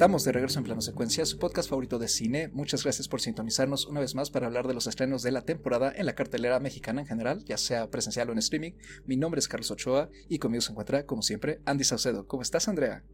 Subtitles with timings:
[0.00, 2.48] Estamos de regreso en Plano Secuencia, su podcast favorito de cine.
[2.54, 5.92] Muchas gracias por sintonizarnos una vez más para hablar de los estrenos de la temporada
[5.94, 8.72] en la cartelera mexicana en general, ya sea presencial o en streaming.
[9.04, 12.26] Mi nombre es Carlos Ochoa y conmigo se encuentra, como siempre, Andy Saucedo.
[12.26, 13.04] ¿Cómo estás, Andrea?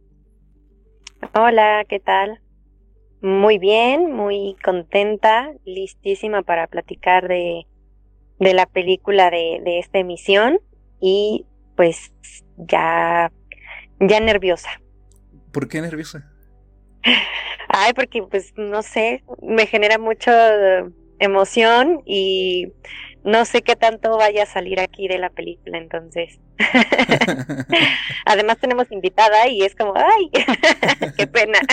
[1.34, 2.40] Hola, ¿qué tal?
[3.20, 7.66] Muy bien, muy contenta, listísima para platicar de,
[8.38, 10.60] de la película de, de esta emisión
[11.00, 12.12] y pues
[12.56, 13.32] ya,
[13.98, 14.70] ya nerviosa.
[15.50, 16.35] ¿Por qué nerviosa?
[17.68, 20.84] Ay, porque pues no sé, me genera mucha
[21.18, 22.72] emoción y
[23.26, 26.38] no sé qué tanto vaya a salir aquí de la película, entonces.
[28.24, 30.30] Además tenemos invitada y es como, ay,
[31.16, 31.58] qué pena.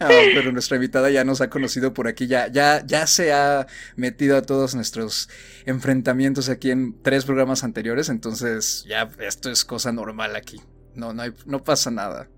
[0.00, 3.66] Ah, pero nuestra invitada ya nos ha conocido por aquí, ya, ya, ya se ha
[3.94, 5.28] metido a todos nuestros
[5.66, 10.60] enfrentamientos aquí en tres programas anteriores, entonces ya esto es cosa normal aquí.
[10.94, 12.28] No, no, hay, no pasa nada.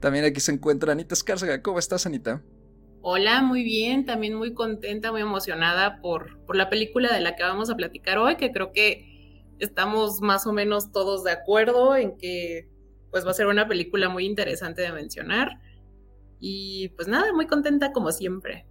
[0.00, 1.62] También aquí se encuentra Anita Escárcega.
[1.62, 2.42] ¿Cómo estás, Anita?
[3.00, 7.42] Hola, muy bien, también muy contenta, muy emocionada por, por la película de la que
[7.42, 12.16] vamos a platicar hoy, que creo que estamos más o menos todos de acuerdo en
[12.16, 12.68] que
[13.10, 15.60] pues va a ser una película muy interesante de mencionar.
[16.40, 18.66] Y pues nada, muy contenta como siempre.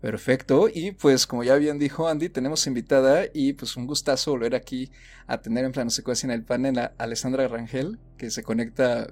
[0.00, 4.54] Perfecto, y pues como ya bien dijo Andy, tenemos invitada y pues un gustazo volver
[4.54, 4.92] aquí
[5.26, 9.08] a tener en plano secuencia en el panel a Alessandra Rangel, que se conecta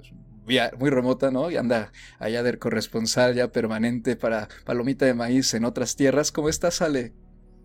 [0.77, 1.51] muy remota, ¿no?
[1.51, 6.31] Y anda allá de corresponsal ya permanente para Palomita de Maíz en otras tierras.
[6.31, 7.13] ¿Cómo estás, Ale?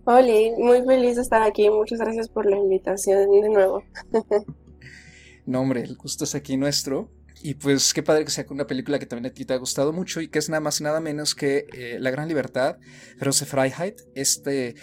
[0.05, 1.71] Hola, muy feliz de estar aquí.
[1.71, 3.85] Muchas gracias por la invitación de nuevo.
[5.47, 7.09] no, hombre, el gusto es aquí nuestro.
[7.45, 9.93] Y pues qué padre que sea una película que también a ti te ha gustado
[9.93, 12.79] mucho y que es nada más y nada menos que eh, La Gran Libertad,
[13.19, 14.01] Rose Freiheit.
[14.15, 14.75] Este,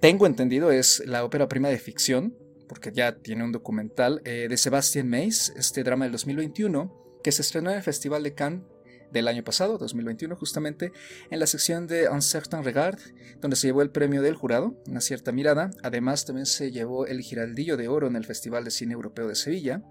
[0.00, 2.36] tengo entendido, es la ópera prima de ficción,
[2.68, 7.42] porque ya tiene un documental eh, de Sebastian Mays, este drama del 2021 que se
[7.42, 8.62] estrenó en el Festival de Cannes
[9.10, 10.92] del año pasado, 2021 justamente,
[11.28, 13.00] en la sección de Un certain regard,
[13.40, 15.72] donde se llevó el premio del jurado, una cierta mirada.
[15.82, 19.34] Además también se llevó el Giraldillo de Oro en el Festival de Cine Europeo de
[19.34, 19.82] Sevilla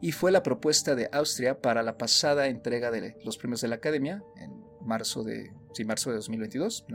[0.00, 3.74] y fue la propuesta de Austria para la pasada entrega de los premios de la
[3.74, 6.86] Academia en marzo de, sí, marzo de 2022.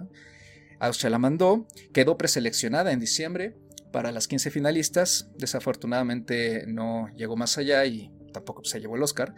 [0.79, 3.57] Austria la mandó, quedó preseleccionada en diciembre
[3.91, 9.35] para las 15 finalistas, desafortunadamente no llegó más allá y tampoco se llevó el Oscar.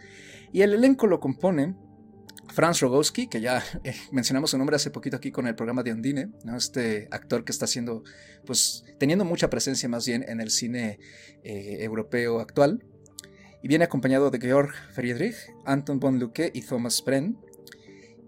[0.54, 1.76] Y el elenco lo componen
[2.52, 5.90] Franz Rogowski, que ya eh, mencionamos su nombre hace poquito aquí con el programa de
[5.90, 8.04] Ondine, este actor que está haciendo,
[8.46, 11.00] pues teniendo mucha presencia más bien en el cine
[11.42, 12.84] eh, europeo actual.
[13.64, 15.34] Y viene acompañado de Georg Friedrich,
[15.64, 17.36] Anton von Lucke y Thomas Brenn.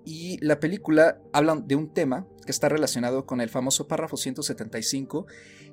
[0.04, 5.26] Y la película habla de un tema que está relacionado con el famoso párrafo 175,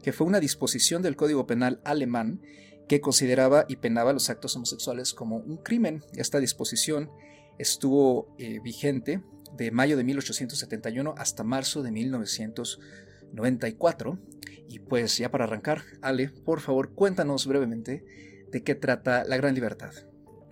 [0.03, 2.41] que fue una disposición del Código Penal alemán
[2.87, 6.03] que consideraba y penaba los actos homosexuales como un crimen.
[6.15, 7.09] Esta disposición
[7.57, 9.23] estuvo eh, vigente
[9.55, 14.19] de mayo de 1871 hasta marzo de 1994.
[14.67, 18.05] Y pues ya para arrancar, Ale, por favor, cuéntanos brevemente
[18.51, 19.91] de qué trata La Gran Libertad.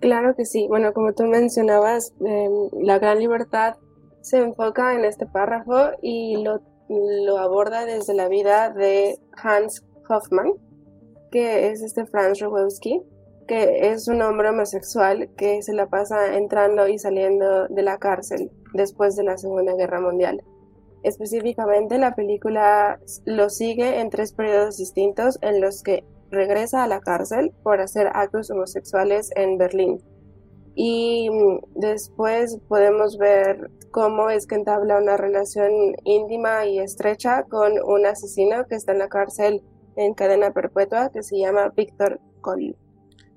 [0.00, 0.66] Claro que sí.
[0.68, 3.76] Bueno, como tú mencionabas, em, La Gran Libertad
[4.20, 10.52] se enfoca en este párrafo y lo, lo aborda desde la vida de Hans Hoffmann,
[11.32, 13.02] que es este Franz Rogowski,
[13.48, 18.52] que es un hombre homosexual que se la pasa entrando y saliendo de la cárcel
[18.74, 20.44] después de la Segunda Guerra Mundial.
[21.02, 27.00] Específicamente la película lo sigue en tres periodos distintos en los que regresa a la
[27.00, 30.00] cárcel por hacer actos homosexuales en Berlín.
[30.74, 35.72] Y mm, después podemos ver cómo es que entabla una relación
[36.04, 39.62] íntima y estrecha con un asesino que está en la cárcel
[39.96, 42.76] en cadena perpetua que se llama Víctor Col.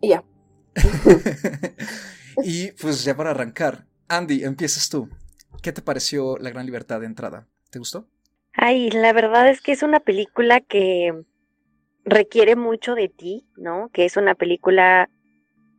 [0.01, 0.23] Y ya.
[2.43, 5.09] y pues ya para arrancar, Andy, empiezas tú.
[5.61, 7.47] ¿Qué te pareció La Gran Libertad de entrada?
[7.71, 8.07] ¿Te gustó?
[8.53, 11.25] Ay, la verdad es que es una película que
[12.05, 13.89] requiere mucho de ti, ¿no?
[13.91, 15.09] Que es una película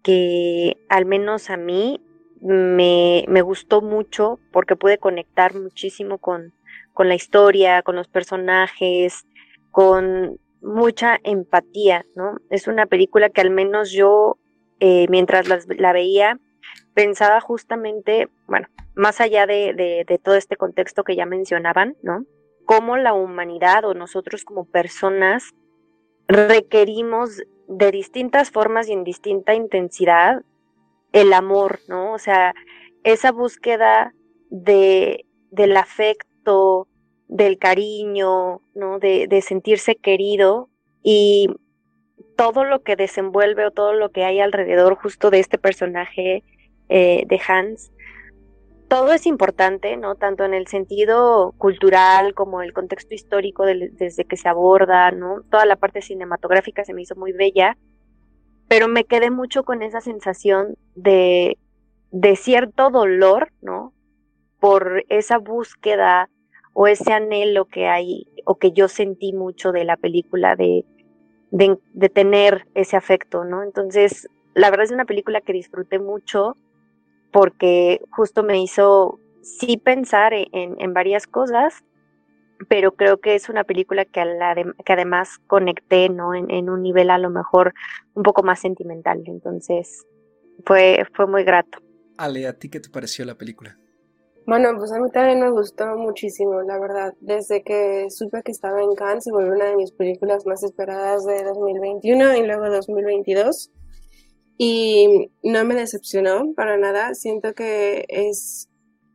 [0.02, 2.00] que al menos a mí
[2.40, 6.52] me, me gustó mucho porque pude conectar muchísimo con,
[6.92, 9.26] con la historia, con los personajes,
[9.70, 12.36] con mucha empatía, ¿no?
[12.50, 14.38] Es una película que al menos yo,
[14.80, 16.38] eh, mientras la, veía,
[16.92, 22.24] pensaba justamente, bueno, más allá de, de, todo este contexto que ya mencionaban, ¿no?
[22.64, 25.54] Cómo la humanidad o nosotros como personas
[26.26, 30.42] requerimos de distintas formas y en distinta intensidad
[31.12, 32.12] el amor, ¿no?
[32.12, 32.54] O sea,
[33.04, 34.12] esa búsqueda
[34.50, 36.88] de, del afecto,
[37.28, 38.98] del cariño, ¿no?
[38.98, 40.68] De, de, sentirse querido
[41.02, 41.48] y
[42.36, 46.44] todo lo que desenvuelve o todo lo que hay alrededor justo de este personaje
[46.88, 47.90] eh, de Hans,
[48.88, 50.14] todo es importante, ¿no?
[50.14, 55.42] Tanto en el sentido cultural como el contexto histórico desde que se aborda, ¿no?
[55.50, 57.76] Toda la parte cinematográfica se me hizo muy bella,
[58.68, 61.58] pero me quedé mucho con esa sensación de,
[62.12, 63.92] de cierto dolor, ¿no?
[64.60, 66.30] Por esa búsqueda
[66.78, 70.84] o ese anhelo que hay o que yo sentí mucho de la película de,
[71.50, 73.62] de, de tener ese afecto, ¿no?
[73.62, 76.58] Entonces, la verdad es una película que disfruté mucho
[77.32, 81.82] porque justo me hizo sí pensar e-, en, varias cosas,
[82.68, 84.22] pero creo que es una película que,
[84.84, 86.34] que además conecté, ¿no?
[86.34, 87.72] En, un nivel a lo mejor
[88.12, 89.22] un poco más sentimental.
[89.24, 90.06] Entonces,
[90.66, 91.78] fue, fue muy grato.
[92.18, 93.78] Ale, ¿a ti qué te pareció la película?
[94.46, 97.14] Bueno, pues a mí también me gustó muchísimo, la verdad.
[97.20, 101.24] Desde que supe que estaba en Cannes, se volvió una de mis películas más esperadas
[101.24, 103.72] de 2021 y luego 2022
[104.56, 107.14] y no me decepcionó para nada.
[107.14, 108.68] Siento que es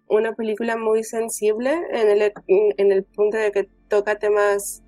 [0.09, 4.83] una película muy sensible en el, en el punto de que toca temas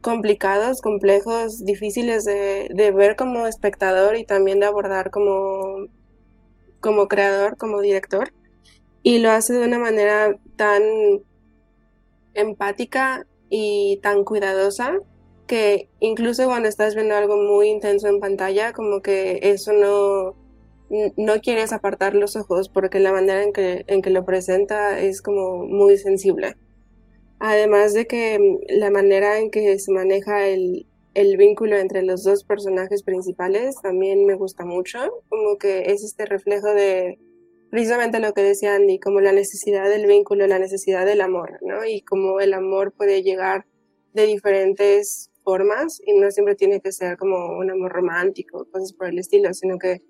[0.00, 5.86] complicados, complejos, difíciles de, de, ver como espectador y también de abordar como,
[6.80, 8.32] como creador, como director.
[9.08, 10.82] Y lo hace de una manera tan
[12.34, 14.98] empática y tan cuidadosa
[15.46, 20.36] que incluso cuando estás viendo algo muy intenso en pantalla, como que eso no,
[21.16, 25.22] no quieres apartar los ojos porque la manera en que, en que lo presenta es
[25.22, 26.56] como muy sensible.
[27.38, 32.24] Además de que mm, la manera en que se maneja el, el vínculo entre los
[32.24, 34.98] dos personajes principales también me gusta mucho,
[35.30, 37.18] como que es este reflejo de
[37.70, 41.84] precisamente lo que decía Andy, como la necesidad del vínculo, la necesidad del amor, ¿no?
[41.84, 43.66] Y como el amor puede llegar
[44.12, 49.08] de diferentes formas y no siempre tiene que ser como un amor romántico, cosas por
[49.08, 50.02] el estilo, sino que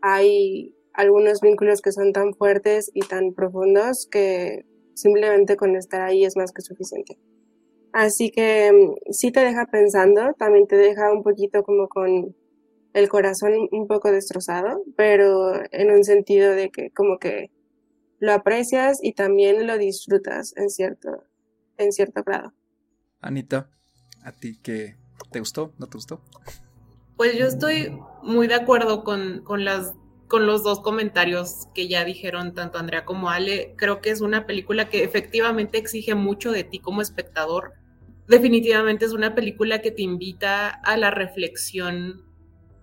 [0.00, 4.64] hay algunos vínculos que son tan fuertes y tan profundos que
[4.94, 7.18] simplemente con estar ahí es más que suficiente.
[7.92, 12.34] Así que mm, sí te deja pensando, también te deja un poquito como con
[12.94, 17.50] el corazón un poco destrozado, pero en un sentido de que como que
[18.18, 21.24] lo aprecias y también lo disfrutas en cierto,
[21.76, 22.54] en cierto grado.
[23.20, 23.68] Anita,
[24.24, 24.96] ¿A ti qué
[25.30, 25.74] te gustó?
[25.78, 26.22] ¿No te gustó?
[27.16, 29.92] Pues yo estoy muy de acuerdo con, con, las,
[30.28, 33.74] con los dos comentarios que ya dijeron tanto Andrea como Ale.
[33.76, 37.74] Creo que es una película que efectivamente exige mucho de ti como espectador.
[38.26, 42.24] Definitivamente es una película que te invita a la reflexión.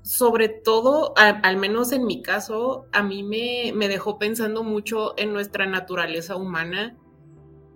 [0.03, 5.31] Sobre todo, al menos en mi caso, a mí me, me dejó pensando mucho en
[5.31, 6.97] nuestra naturaleza humana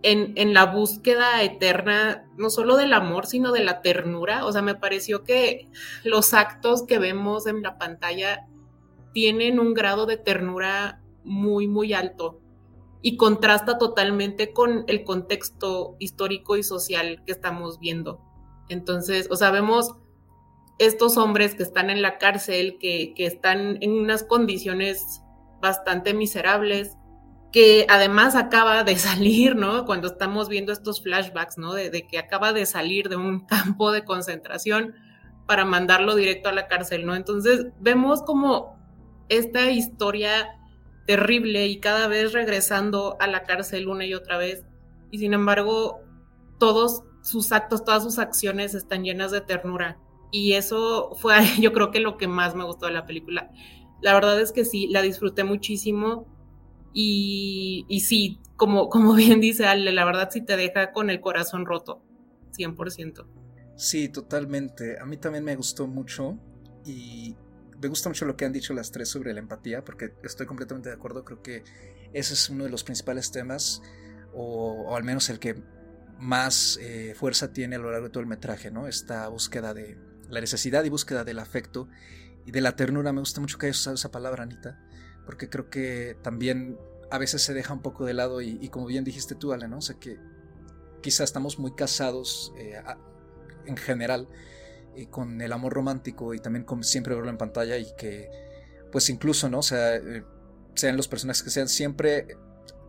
[0.08, 4.46] en, la búsqueda eterna, no solo del amor, sino de la ternura.
[4.46, 5.68] O sea, me pareció que
[6.04, 8.46] los actos que vemos en la pantalla
[9.14, 12.40] tienen un grado de ternura muy, muy alto
[13.02, 18.22] y contrasta totalmente con el contexto histórico y social que estamos viendo.
[18.70, 19.96] Entonces, o sea, vemos
[20.78, 25.22] estos hombres que están en la cárcel, que, que están en unas condiciones
[25.62, 26.98] bastante miserables,
[27.56, 29.86] que además acaba de salir, ¿no?
[29.86, 31.74] Cuando estamos viendo estos flashbacks, ¿no?
[31.74, 34.94] De, que acaba de salir de un campo de concentración
[35.48, 37.16] para mandarlo directo a la cárcel, ¿no?
[37.16, 38.78] Entonces vemos como
[39.30, 40.60] esta historia
[41.08, 44.66] terrible y cada vez regresando a la cárcel una y otra vez.
[45.12, 46.02] Y sin embargo,
[46.60, 49.98] todos sus actos, todas sus acciones están llenas de ternura.
[50.36, 53.52] Y eso fue yo creo que lo que más me gustó de la película.
[54.02, 56.28] La verdad es que sí, la disfruté muchísimo
[56.94, 61.22] y, y sí, como, como bien dice Ale, la verdad sí te deja con el
[61.22, 62.02] corazón roto,
[62.52, 63.26] 100%.
[63.78, 65.00] Sí, totalmente.
[65.00, 66.38] A mí también me gustó mucho
[66.86, 67.38] y
[67.82, 70.90] me gusta mucho lo que han dicho las tres sobre la empatía, porque estoy completamente
[70.90, 71.24] de acuerdo.
[71.24, 71.64] Creo que
[72.12, 73.82] ese es uno de los principales temas,
[74.34, 75.64] o, al menos el que
[76.20, 78.88] más eh, fuerza tiene a lo largo de todo el metraje, ¿no?
[78.88, 79.98] Esta búsqueda de
[80.30, 81.88] la necesidad y búsqueda del afecto
[82.46, 83.14] y de la ternura.
[83.14, 84.80] Me gusta mucho que hayas usado esa palabra, Anita
[85.26, 86.78] porque creo que también
[87.12, 89.78] a veces se deja un poco de lado y, como bien dijiste tú, Ale, ¿no?
[89.80, 90.20] O sea que
[91.02, 92.82] quizá estamos muy casados eh,
[93.66, 94.28] en general
[94.96, 98.30] eh, con el amor romántico y también con siempre verlo en pantalla y que
[98.92, 99.60] pues incluso, ¿no?
[99.60, 100.24] O sea, eh,
[100.74, 102.38] sean los personajes que sean, siempre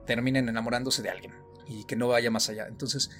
[0.07, 1.35] terminen enamorándose de alguien
[1.67, 2.67] y que no vaya más allá.
[2.69, 3.11] Entonces,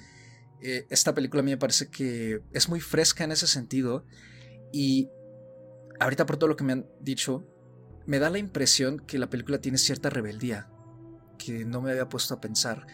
[0.61, 4.05] esta película a mí me parece que es muy fresca en ese sentido
[4.71, 5.09] y
[5.99, 7.45] ahorita por todo lo que me han dicho,
[8.05, 10.69] me da la impresión que la película tiene cierta rebeldía,
[11.37, 12.87] que no me había puesto a pensar.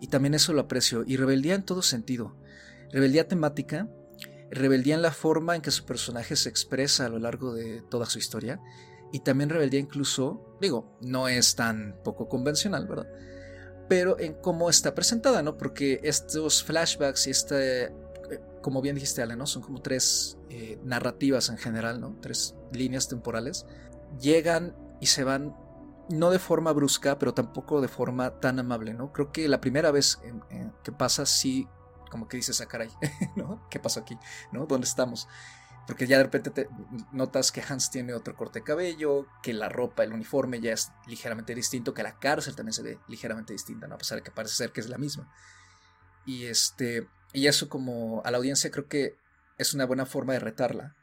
[0.00, 1.04] Y también eso lo aprecio.
[1.06, 2.36] Y rebeldía en todo sentido.
[2.92, 3.88] Rebeldía temática,
[4.50, 8.06] rebeldía en la forma en que su personaje se expresa a lo largo de toda
[8.06, 8.60] su historia.
[9.14, 13.06] y también rebeldía incluso, digo, no es tan poco convencional, ¿verdad?
[13.92, 15.58] Pero en cómo está presentada, ¿no?
[15.58, 17.92] Porque estos flashbacks y este, eh,
[18.62, 19.46] como bien dijiste, Ale, ¿no?
[19.46, 22.16] Son como tres eh, narrativas en general, ¿no?
[22.22, 23.66] Tres líneas temporales.
[24.18, 25.54] Llegan y se van
[26.08, 29.12] no de forma brusca, pero tampoco de forma tan amable, ¿no?
[29.12, 30.18] Creo que la primera vez
[30.82, 31.68] que pasa, sí,
[32.10, 32.88] como que dices, ah, caray,
[33.36, 33.68] ¿no?
[33.68, 34.16] ¿Qué pasó aquí?
[34.52, 34.64] ¿No?
[34.64, 35.28] ¿Dónde estamos?
[35.86, 36.68] Porque ya de repente te
[37.12, 40.92] notas que Hans tiene otro corte de cabello, que la ropa, el uniforme ya es
[41.06, 43.96] ligeramente distinto, que la cárcel también se ve ligeramente distinta, ¿no?
[43.96, 45.32] a pesar de que parece ser que es la misma.
[46.24, 47.08] Y este.
[47.32, 49.16] Y eso como a la audiencia creo que
[49.58, 50.94] es una buena forma de retarla.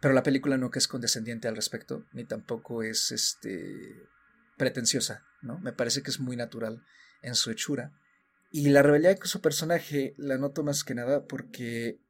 [0.00, 4.08] Pero la película que es condescendiente al respecto, ni tampoco es este
[4.56, 5.58] pretenciosa, ¿no?
[5.60, 6.84] Me parece que es muy natural
[7.22, 7.92] en su hechura.
[8.50, 12.00] Y la rebelión con su personaje la noto más que nada porque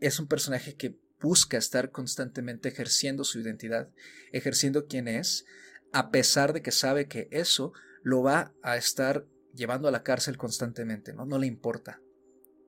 [0.00, 3.90] es un personaje que busca estar constantemente ejerciendo su identidad,
[4.32, 5.44] ejerciendo quién es,
[5.92, 10.36] a pesar de que sabe que eso lo va a estar llevando a la cárcel
[10.36, 11.24] constantemente, ¿no?
[11.24, 12.00] No le importa,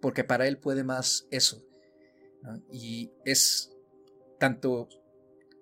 [0.01, 1.65] porque para él puede más eso.
[2.73, 3.71] Y es
[4.39, 4.89] tanto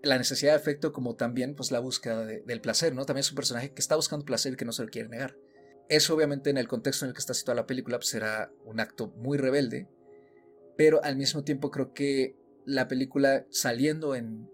[0.03, 3.05] la necesidad de afecto como también pues, la búsqueda del placer, ¿no?
[3.05, 5.37] También es un personaje que está buscando placer y que no se lo quiere negar.
[5.89, 8.81] Eso obviamente en el contexto en el que está situada la película pues, será un
[8.81, 9.89] acto muy rebelde,
[10.77, 12.37] pero al mismo tiempo creo que
[12.67, 14.51] la película saliendo en,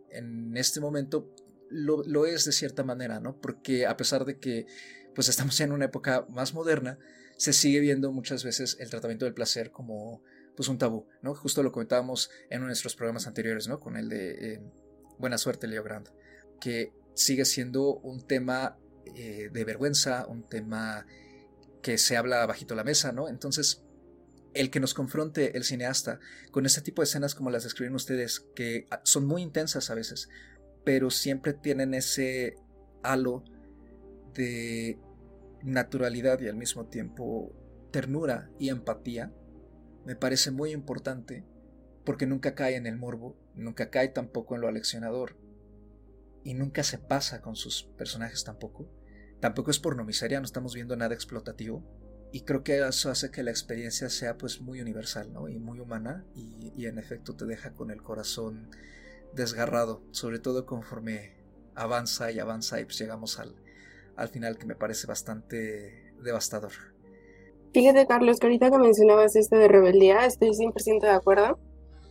[0.55, 1.35] este momento
[1.71, 3.41] lo, es de cierta manera, ¿no?
[3.41, 4.67] Porque a pesar de que
[5.15, 6.99] pues estamos en una época más moderna,
[7.39, 10.23] se sigue viendo muchas veces el tratamiento del placer como
[10.55, 11.35] pues un tabú, ¿no?
[11.35, 13.81] Justo lo comentábamos en nuestros programas anteriores, ¿no?
[13.81, 14.61] Con el de eh,
[15.19, 16.09] Buena suerte, Leo Grant,
[16.61, 18.77] que sigue siendo un tema
[19.15, 21.07] eh, de vergüenza, un tema
[21.83, 23.29] que se habla bajito la mesa, ¿no?
[23.29, 23.83] Entonces,
[24.55, 28.41] el que nos confronte el cineasta con este tipo de escenas como las describen ustedes,
[28.55, 30.29] que son muy intensas a veces,
[30.85, 32.57] pero siempre tienen ese
[33.03, 33.45] halo
[34.35, 34.99] de
[35.63, 37.53] naturalidad y al mismo tiempo
[37.91, 39.33] ternura y empatía,
[40.05, 41.45] me parece muy importante
[42.05, 45.37] porque nunca cae en el morbo, nunca cae tampoco en lo aleccionador
[46.45, 48.89] y nunca se pasa con sus personajes tampoco.
[49.41, 51.85] Tampoco es pornomiseria, no estamos viendo nada explotativo,
[52.33, 55.49] y creo que eso hace que la experiencia sea pues muy universal ¿no?
[55.49, 58.71] y muy humana y, en efecto te deja con el corazón
[59.35, 61.35] desgarrado, sobre todo conforme
[61.75, 63.55] avanza y avanza y pues llegamos al,
[64.17, 66.73] al final que me parece bastante devastador.
[67.73, 71.59] Fíjate Carlos, que ahorita que mencionabas esto de rebeldía, estoy 100% de acuerdo.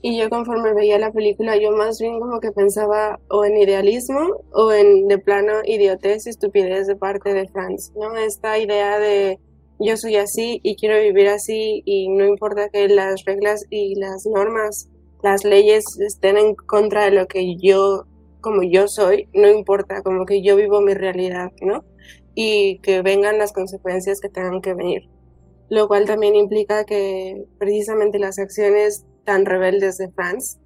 [0.03, 4.43] Y yo conforme veía la película, yo más bien como que pensaba o en idealismo
[4.51, 8.15] o en de plano idiotez y estupidez de parte de Franz, ¿no?
[8.17, 9.39] Esta idea de
[9.83, 14.25] yo soy así y quiero vivir así y no importa que las reglas y las
[14.25, 14.89] normas,
[15.23, 18.05] las leyes estén en contra de lo que yo,
[18.41, 21.83] como yo soy, no importa, como que yo vivo mi realidad, ¿no?
[22.35, 25.09] Y que vengan las consecuencias que tengan que venir.
[25.69, 30.59] Lo cual también implica que precisamente las acciones tan rebeldes de Franz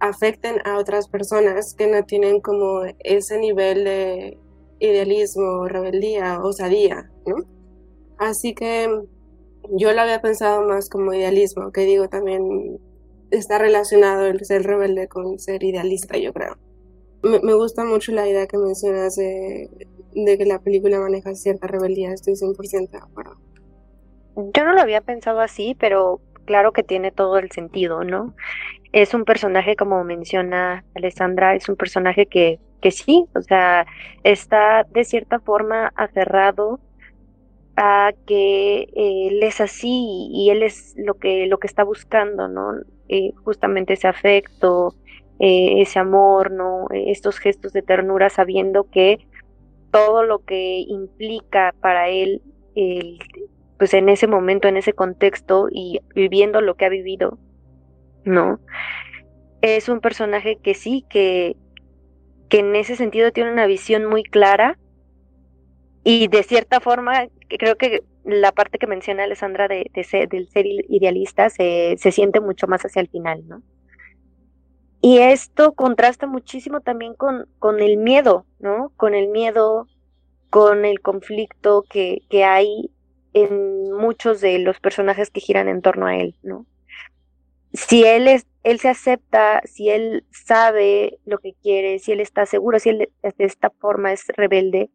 [0.00, 4.38] afecten a otras personas que no tienen como ese nivel de
[4.78, 7.57] idealismo, rebeldía, osadía, ¿no?
[8.18, 8.88] Así que
[9.70, 12.78] yo lo había pensado más como idealismo, que digo también
[13.30, 16.56] está relacionado el ser rebelde con ser idealista, yo creo.
[17.22, 19.68] Me, gusta mucho la idea que mencionas de,
[20.14, 23.36] que la película maneja cierta rebeldía, estoy 100% de acuerdo.
[24.36, 28.34] Yo no lo había pensado así, pero claro que tiene todo el sentido, ¿no?
[28.92, 33.84] Es un personaje, como menciona Alessandra, es un personaje que, que sí, o sea,
[34.22, 36.78] está de cierta forma aferrado
[37.80, 42.72] a que él es así y él es lo que, lo que está buscando, ¿no?
[43.08, 44.96] Eh, justamente ese afecto,
[45.38, 46.88] eh, ese amor, ¿no?
[46.92, 49.18] Estos gestos de ternura sabiendo que
[49.92, 52.42] todo lo que implica para él,
[53.78, 57.38] pues en ese momento, en ese contexto y viviendo lo que ha vivido,
[58.24, 58.58] ¿no?
[59.62, 61.56] Es un personaje que sí, que,
[62.48, 64.78] que en ese sentido tiene una visión muy clara
[66.02, 70.66] y de cierta forma creo que la parte que menciona Alessandra de, ser, del ser
[70.66, 73.62] idealista se, se siente mucho más hacia el final, ¿no?
[75.00, 78.92] Y esto contrasta muchísimo también con, con el miedo, ¿no?
[78.96, 79.86] Con el miedo,
[80.50, 82.90] con el conflicto que, que hay
[83.32, 86.66] en muchos de los personajes que giran en torno a él, ¿no?
[87.72, 92.46] Si él es, él se acepta, si él sabe lo que quiere, si él está
[92.46, 94.90] seguro, si él de esta forma es rebelde,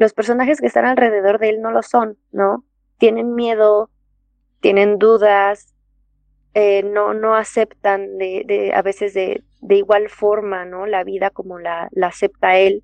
[0.00, 2.64] los personajes que están alrededor de él no lo son, ¿no?
[2.96, 3.90] Tienen miedo,
[4.60, 5.74] tienen dudas,
[6.54, 10.86] eh, no, no aceptan de, de, a veces de, de igual forma, ¿no?
[10.86, 12.82] La vida como la, acepta él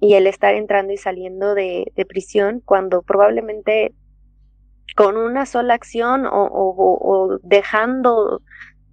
[0.00, 3.92] y el estar entrando y saliendo de, prisión cuando probablemente
[4.96, 8.40] con una sola acción o, o, dejando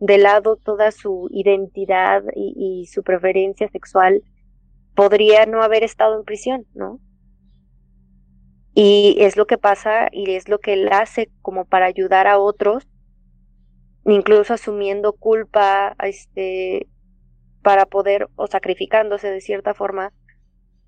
[0.02, 4.22] de lado toda su identidad y, y, su preferencia sexual,
[4.96, 7.00] podría no haber estado en prisión, ¿no?
[8.74, 12.40] Y es lo que pasa y es lo que él hace como para ayudar a
[12.40, 12.88] otros,
[14.06, 16.88] incluso asumiendo culpa, este,
[17.62, 20.14] para poder, o sacrificándose de cierta forma,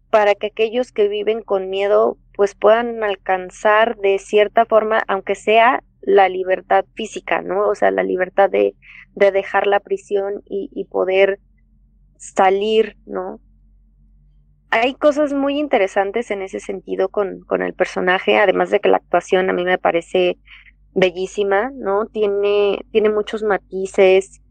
[0.10, 5.84] para que aquellos que viven con miedo pues puedan alcanzar de cierta forma, aunque sea
[6.02, 7.68] la libertad física, ¿no?
[7.70, 8.76] O sea, la libertad de,
[9.14, 11.40] de dejar la prisión y, y poder
[12.18, 13.40] salir, ¿no?
[14.74, 18.98] Hay cosas muy interesantes en ese sentido con, con el personaje, además de que la
[18.98, 20.40] actuación a mí me parece
[20.96, 22.08] bellísima, ¿no?
[22.08, 24.42] Tiene, tiene muchos matices,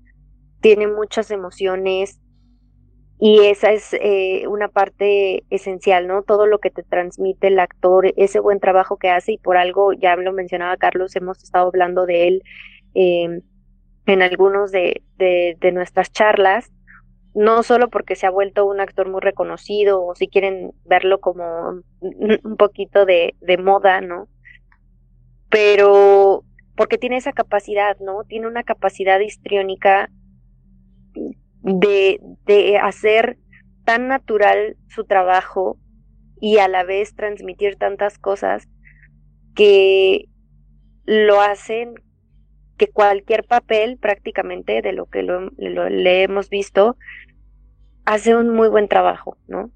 [0.60, 2.20] tiene muchas emociones
[3.18, 6.22] y esa es eh, una parte esencial, ¿no?
[6.22, 9.92] Todo lo que te transmite el actor, ese buen trabajo que hace y por algo,
[9.92, 12.42] ya lo mencionaba Carlos, hemos estado hablando de él
[12.94, 13.40] eh,
[14.06, 16.70] en algunos de, de, de nuestras charlas
[17.34, 21.82] no solo porque se ha vuelto un actor muy reconocido o si quieren verlo como
[22.00, 24.28] un poquito de, de moda, ¿no?
[25.48, 26.44] Pero
[26.76, 28.24] porque tiene esa capacidad, ¿no?
[28.24, 30.10] Tiene una capacidad histriónica
[31.62, 33.38] de, de hacer
[33.84, 35.78] tan natural su trabajo
[36.40, 38.68] y a la vez transmitir tantas cosas
[39.54, 40.28] que
[41.04, 41.94] lo hacen
[42.82, 46.96] que cualquier papel prácticamente de lo que lo, le hemos visto
[48.04, 49.70] hace un muy buen trabajo, ¿no?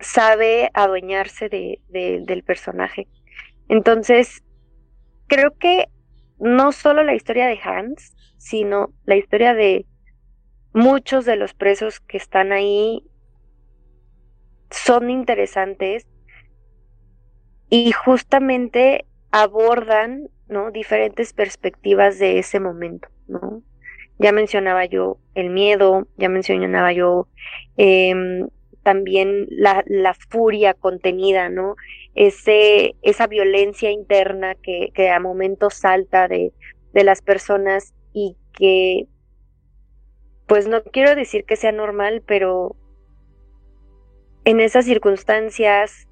[0.00, 3.08] Sabe adueñarse de, del personaje.
[3.68, 4.42] Entonces,
[5.26, 5.88] creo que
[6.38, 9.84] no solo la historia de Hans, sino la historia de
[10.72, 13.04] muchos de los presos que están ahí
[14.70, 16.06] son interesantes
[17.68, 20.70] y justamente abordan ¿no?
[20.70, 23.62] diferentes perspectivas de ese momento, ¿no?
[24.18, 27.26] Ya mencionaba yo el miedo, ya mencionaba yo
[27.76, 28.46] eh,
[28.84, 31.74] también la, la, furia contenida, ¿no?
[32.14, 36.52] Ese, esa violencia interna que, que a momentos salta de,
[36.92, 39.08] de las personas y que,
[40.46, 42.76] pues no quiero decir que sea normal, pero
[44.44, 46.06] en esas circunstancias,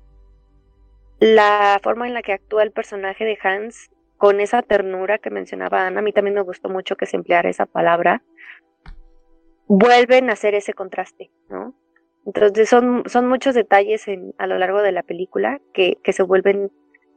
[1.21, 3.92] la forma en la que actúa el personaje de Hans
[4.23, 7.51] con esa ternura que mencionaba Ana, a mí también me gustó mucho que se empleara
[7.51, 8.23] esa palabra,
[9.67, 11.77] vuelven a hacer ese contraste, ¿no?
[12.25, 14.07] Entonces son, son muchos detalles
[14.39, 16.71] a lo largo de la película que, que se vuelven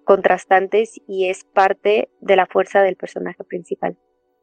[0.04, 3.96] contrastantes y es parte de la fuerza del personaje principal.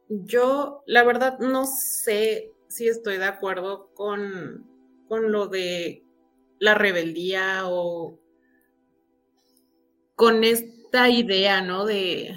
[0.09, 4.71] Yo, la verdad, no sé si estoy de acuerdo con,
[5.09, 6.05] con lo de
[6.61, 8.21] la rebeldía o
[10.15, 10.45] con
[10.93, 11.87] esta idea, ¿no?
[11.87, 12.37] De,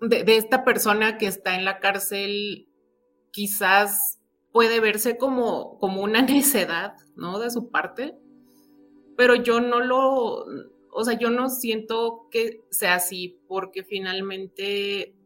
[0.00, 2.68] de, esta persona que está en la cárcel
[3.32, 4.20] quizás
[4.52, 7.40] puede verse como, como una necedad, ¿no?
[7.40, 8.16] De su parte,
[9.16, 10.46] pero yo no lo,
[10.92, 15.16] o sea, yo no siento que sea así, porque finalmente,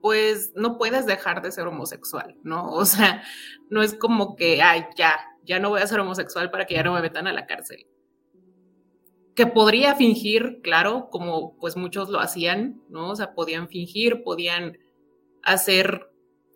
[0.00, 2.70] pues, no puedes dejar de ser homosexual, ¿no?
[2.70, 3.24] O sea,
[3.70, 6.84] no es como que, ay, ya, ya no voy a ser homosexual para que ya
[6.84, 7.88] no me metan a la cárcel
[9.36, 13.10] que podría fingir, claro, como pues muchos lo hacían, ¿no?
[13.10, 14.78] O sea, podían fingir, podían
[15.42, 16.10] hacer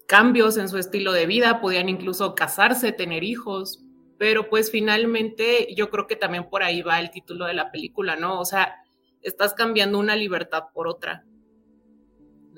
[0.08, 3.84] cambios en su estilo de vida, podían incluso casarse, tener hijos,
[4.18, 8.16] pero pues finalmente yo creo que también por ahí va el título de la película,
[8.16, 8.40] ¿no?
[8.40, 8.74] O sea,
[9.20, 11.24] estás cambiando una libertad por otra.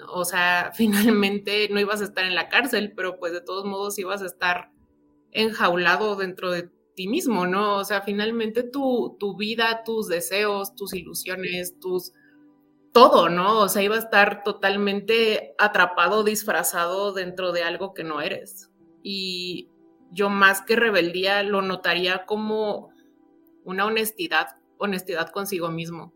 [0.08, 3.98] O sea, finalmente no ibas a estar en la cárcel, pero pues de todos modos
[3.98, 4.70] ibas a estar
[5.32, 7.78] enjaulado dentro de ti mismo, ¿no?
[7.78, 12.12] O sea, finalmente tu, tu vida, tus deseos, tus ilusiones, tus
[12.92, 13.60] todo, ¿no?
[13.60, 18.70] O sea, iba a estar totalmente atrapado, disfrazado dentro de algo que no eres.
[19.02, 19.68] Y
[20.10, 22.90] yo más que rebeldía lo notaría como
[23.64, 26.12] una honestidad, honestidad consigo mismo.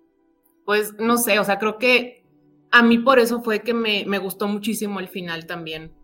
[0.64, 2.24] Pues no sé, o sea, creo que
[2.70, 5.94] a mí por eso fue que me, me gustó muchísimo el final también,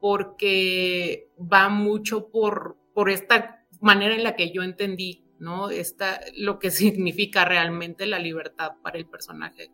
[0.00, 5.70] porque va mucho por, por esta manera en la que yo entendí, ¿no?
[5.70, 9.70] Esta, lo que significa realmente la libertad para el personaje.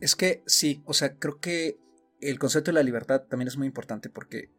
[0.00, 1.78] Es que sí, o sea, creo que
[2.20, 4.50] el concepto de la libertad también es muy importante porque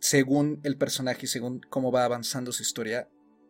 [0.00, 3.08] según el personaje y según cómo va avanzando su historia,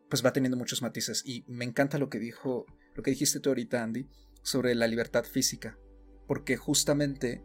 [0.09, 1.22] pues va teniendo muchos matices.
[1.24, 4.09] Y me encanta lo que dijo, lo que dijiste tú ahorita, Andy,
[4.42, 5.78] sobre la libertad física.
[6.26, 7.42] Porque justamente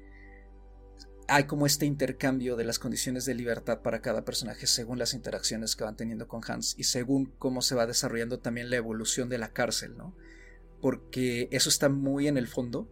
[1.27, 5.75] hay como este intercambio de las condiciones de libertad para cada personaje según las interacciones
[5.75, 9.37] que van teniendo con Hans y según cómo se va desarrollando también la evolución de
[9.37, 10.15] la cárcel, ¿no?
[10.81, 12.87] Porque eso está muy en el fondo,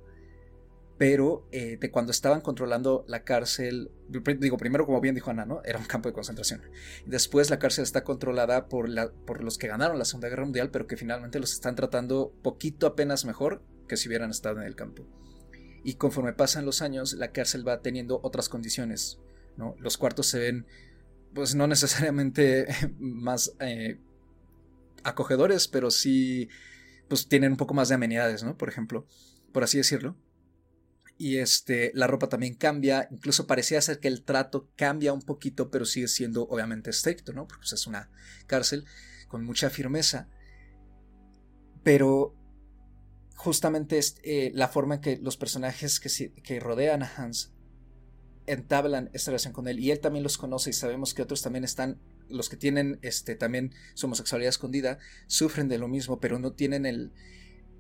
[0.97, 3.91] pero eh, de cuando estaban controlando la cárcel,
[4.39, 5.61] digo, primero como bien dijo Ana, ¿no?
[5.63, 6.61] Era un campo de concentración.
[7.05, 10.71] Después la cárcel está controlada por, la, por los que ganaron la Segunda Guerra Mundial,
[10.71, 14.75] pero que finalmente los están tratando poquito apenas mejor que si hubieran estado en el
[14.75, 15.05] campo.
[15.83, 19.19] Y conforme pasan los años, la cárcel va teniendo otras condiciones.
[19.77, 20.65] Los cuartos se ven,
[21.33, 22.67] pues no necesariamente
[22.99, 23.99] más eh,
[25.03, 26.49] acogedores, pero sí,
[27.07, 28.57] pues tienen un poco más de amenidades, ¿no?
[28.57, 29.05] Por ejemplo,
[29.51, 30.15] por así decirlo.
[31.17, 35.69] Y este, la ropa también cambia, incluso parecía ser que el trato cambia un poquito,
[35.69, 37.45] pero sigue siendo obviamente estricto, ¿no?
[37.47, 38.09] Porque pues, es una
[38.47, 38.85] cárcel
[39.27, 40.27] con mucha firmeza.
[41.83, 42.33] Pero
[43.43, 47.51] justamente es eh, la forma en que los personajes que, rodean a Hans
[48.45, 51.65] entablan esta relación con él y él también los conoce y sabemos que otros también
[51.65, 56.53] están los que tienen este también su homosexualidad escondida sufren de lo mismo pero no
[56.53, 57.12] tienen el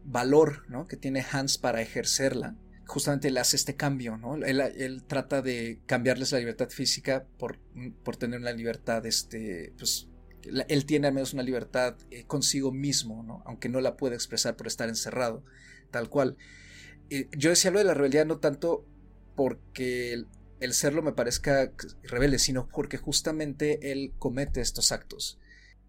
[0.03, 0.85] valor ¿no?
[0.87, 4.35] que tiene Hans para ejercerla justamente él hace este cambio ¿no?
[4.35, 7.57] él, trata de cambiarles la libertad física por,
[8.03, 10.09] por tener una libertad este pues
[10.67, 13.43] él tiene al menos una libertad eh, consigo mismo, ¿no?
[13.45, 15.43] aunque no la puede expresar por estar encerrado,
[15.91, 16.37] tal cual.
[17.09, 18.85] Eh, yo decía lo de la rebeldía no tanto
[19.35, 20.13] porque
[20.59, 21.71] el, serlo me parezca
[22.03, 25.39] rebelde, sino porque justamente él comete estos actos,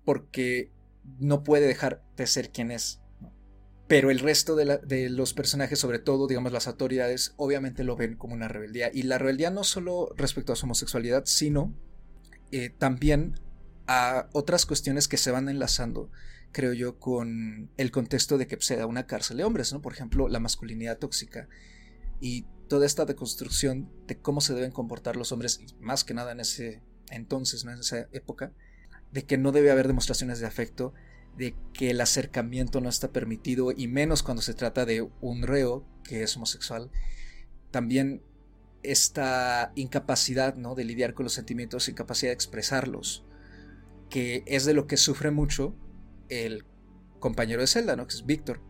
[0.04, 0.70] porque
[1.18, 3.00] no puede dejar de ser quien es.
[3.86, 8.34] Pero el resto de, los personajes, sobre todo, digamos, las autoridades, obviamente lo ven como
[8.34, 8.90] una rebeldía.
[8.92, 11.74] Y la rebeldía no solo respecto a su homosexualidad, sino
[12.50, 13.34] eh, también
[13.86, 16.10] a otras cuestiones que se van enlazando,
[16.52, 19.82] creo yo, con el contexto de que se da una cárcel de hombres, ¿no?
[19.82, 21.48] Por ejemplo, la masculinidad tóxica
[22.20, 26.40] y toda esta deconstrucción de cómo se deben comportar los hombres, más que nada en
[26.40, 28.52] ese entonces, en esa época,
[29.12, 30.94] de que no debe haber demostraciones de afecto,
[31.36, 35.84] de que el acercamiento no está permitido y menos cuando se trata de un reo
[36.04, 36.90] que es homosexual.
[37.70, 38.22] También
[38.82, 40.74] esta incapacidad ¿no?
[40.74, 43.24] de lidiar con los sentimientos, incapacidad de expresarlos,
[44.08, 45.74] que es de lo que sufre mucho
[46.28, 46.64] el
[47.18, 48.06] compañero de Zelda, ¿no?
[48.06, 48.60] que es Víctor,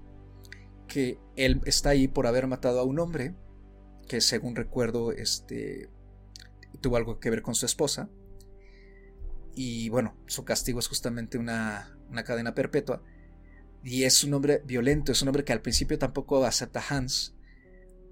[0.87, 3.35] que él está ahí por haber matado a un hombre
[4.09, 5.89] que según recuerdo este,
[6.81, 8.11] tuvo algo que ver con su esposa.
[9.55, 13.03] Y bueno, su castigo es justamente una, una cadena perpetua.
[13.83, 17.35] Y es un hombre violento, es un hombre que al principio tampoco acepta a Hans,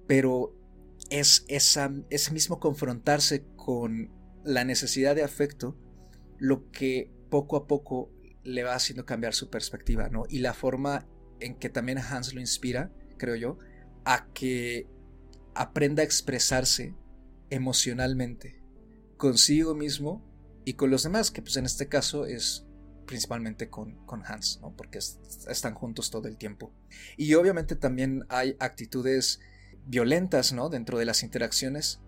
[0.07, 0.55] pero
[1.11, 4.11] es esa, ese mismo confrontarse con
[4.45, 5.77] la necesidad de afecto
[6.43, 8.11] lo que poco a poco
[8.43, 10.25] le va haciendo cambiar su perspectiva, ¿no?
[10.29, 11.07] Y la forma
[11.39, 13.59] en que también Hans lo inspira, creo yo,
[14.05, 14.89] a que
[15.55, 16.97] aprenda a expresarse
[17.49, 18.61] emocionalmente
[19.19, 20.21] consigo mismo
[20.65, 22.67] y con los demás, que pues en este caso es
[23.07, 24.75] principalmente con, con Hans, ¿no?
[24.77, 26.75] Porque están juntos todo el tiempo.
[27.17, 29.39] Y obviamente también hay actitudes
[29.87, 30.71] violentas, ¿no?
[30.71, 32.01] Dentro de las interacciones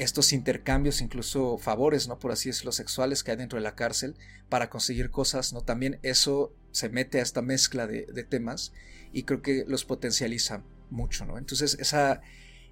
[0.00, 2.18] estos intercambios, incluso favores, ¿no?
[2.18, 4.16] Por así decirlo, sexuales que hay dentro de la cárcel
[4.48, 5.60] para conseguir cosas, ¿no?
[5.60, 8.72] También eso se mete a esta mezcla de, temas
[9.12, 11.36] y creo que los potencializa mucho, ¿no?
[11.36, 12.22] Entonces esa,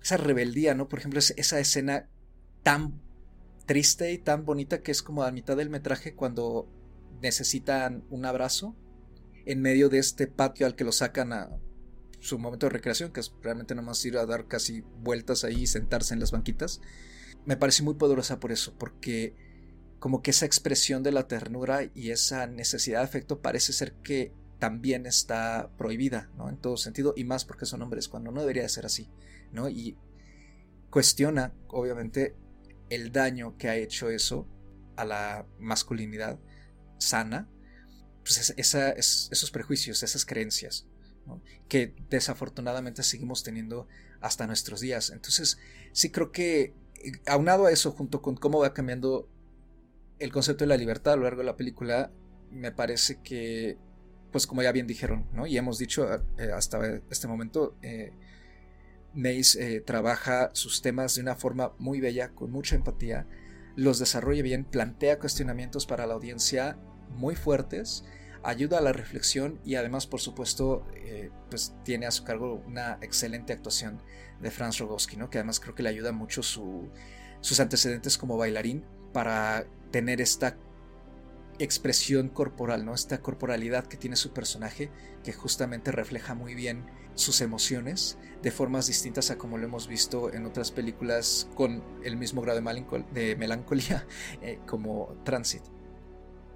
[0.02, 0.88] esa rebeldía, ¿no?
[0.88, 2.08] Por ejemplo, esa escena
[2.62, 2.98] tan
[3.66, 6.66] triste y tan bonita que es como a mitad del metraje cuando
[7.20, 8.74] necesitan un abrazo
[9.44, 11.50] en medio de este patio al que lo sacan a
[12.20, 15.66] su momento de recreación, que es realmente nomás ir a dar casi vueltas ahí y
[15.66, 16.80] sentarse en las banquitas
[17.48, 19.34] me parece muy poderosa por eso, porque
[20.00, 24.34] como que esa expresión de la ternura y esa necesidad de afecto parece ser que
[24.58, 26.50] también está prohibida, ¿no?
[26.50, 29.08] En todo sentido, y más porque son hombres, cuando no debería de ser así,
[29.50, 29.70] ¿no?
[29.70, 29.96] Y
[30.90, 32.36] cuestiona, obviamente,
[32.90, 34.46] el daño que ha hecho eso
[34.96, 36.38] a la masculinidad
[36.98, 37.48] sana,
[38.24, 40.86] pues esos prejuicios, esas creencias,
[41.66, 43.88] que desafortunadamente seguimos teniendo
[44.20, 45.08] hasta nuestros días.
[45.08, 45.56] Entonces,
[45.92, 46.74] sí creo que
[47.26, 49.28] aunado a eso, junto con cómo va cambiando
[50.18, 52.10] el concepto de la libertad a lo largo de la película,
[52.50, 53.78] me parece que,
[54.32, 55.46] pues como ya bien dijeron, ¿no?
[55.46, 56.08] Y hemos dicho
[56.38, 58.12] eh, hasta este momento, eh,
[59.14, 63.26] Mace eh, trabaja sus temas de una forma muy bella, con mucha empatía,
[63.76, 66.78] los desarrolla bien, plantea cuestionamientos para la audiencia
[67.10, 68.04] muy fuertes,
[68.42, 70.86] ayuda a la reflexión y además, por supuesto,
[71.48, 74.02] pues tiene a su cargo una excelente actuación
[74.40, 75.30] de Franz Rogowski, ¿no?
[75.30, 80.56] que además creo que le ayuda mucho sus antecedentes como bailarín para tener esta
[81.58, 82.94] expresión corporal, ¿no?
[82.94, 84.90] Esta corporalidad que tiene su personaje,
[85.24, 90.32] que justamente refleja muy bien sus emociones de formas distintas a como lo hemos visto
[90.32, 92.60] en otras películas con el mismo grado
[93.12, 94.06] de, melancolía
[94.42, 95.62] eh, como Transit.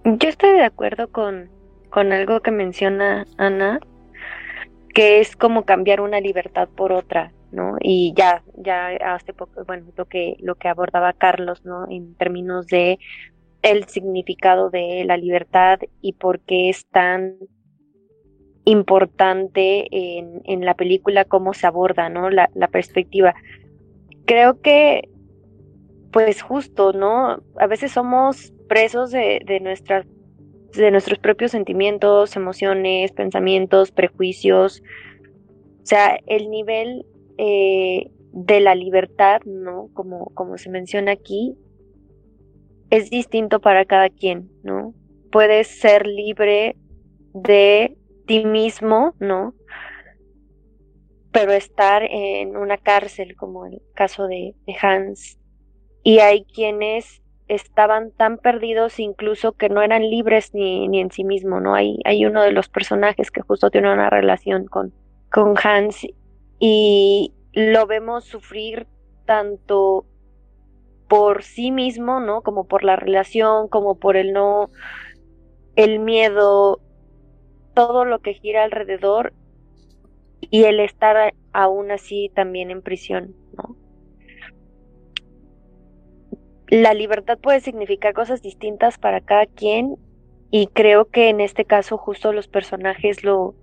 [0.04, 1.50] Yo estoy de acuerdo con,
[1.90, 3.80] con algo que menciona Ana,
[4.94, 7.76] que es como cambiar una libertad por otra, ¿no?
[7.80, 11.86] Y ya, ya hace poco, bueno, lo que, lo que abordaba Carlos, ¿no?
[11.88, 12.98] En términos de
[13.62, 17.36] el significado de la libertad y por qué es tan
[18.64, 22.30] importante en, en la película cómo se aborda, ¿no?
[22.30, 23.34] La, la perspectiva.
[24.24, 25.08] Creo que,
[26.12, 27.42] pues justo, ¿no?
[27.58, 30.06] A veces somos presos de, de nuestras
[30.72, 34.82] de nuestros propios sentimientos, emociones, pensamientos, prejuicios.
[35.82, 37.04] O sea, el nivel
[37.38, 39.88] eh, de la libertad, ¿no?
[39.94, 41.54] Como, como se menciona aquí,
[42.90, 44.94] es distinto para cada quien, ¿no?
[45.30, 46.76] Puedes ser libre
[47.34, 49.54] de ti mismo, ¿no?
[51.30, 55.38] Pero estar en una cárcel, como el caso de, de Hans.
[56.02, 61.24] Y hay quienes estaban tan perdidos incluso que no eran libres ni, ni en sí
[61.24, 61.74] mismo, ¿no?
[61.74, 64.92] Hay, hay uno de los personajes que justo tiene una relación con,
[65.30, 66.06] con Hans
[66.64, 68.86] y lo vemos sufrir
[69.26, 70.06] tanto
[71.08, 72.42] por sí mismo, ¿no?
[72.42, 74.70] Como por la relación, como por el no,
[75.74, 76.80] el miedo,
[77.74, 79.32] todo lo que gira alrededor
[80.40, 83.76] y el estar aún así también en prisión, ¿no?
[86.68, 89.96] La libertad puede significar cosas distintas para cada quien
[90.52, 93.56] y creo que en este caso justo los personajes lo,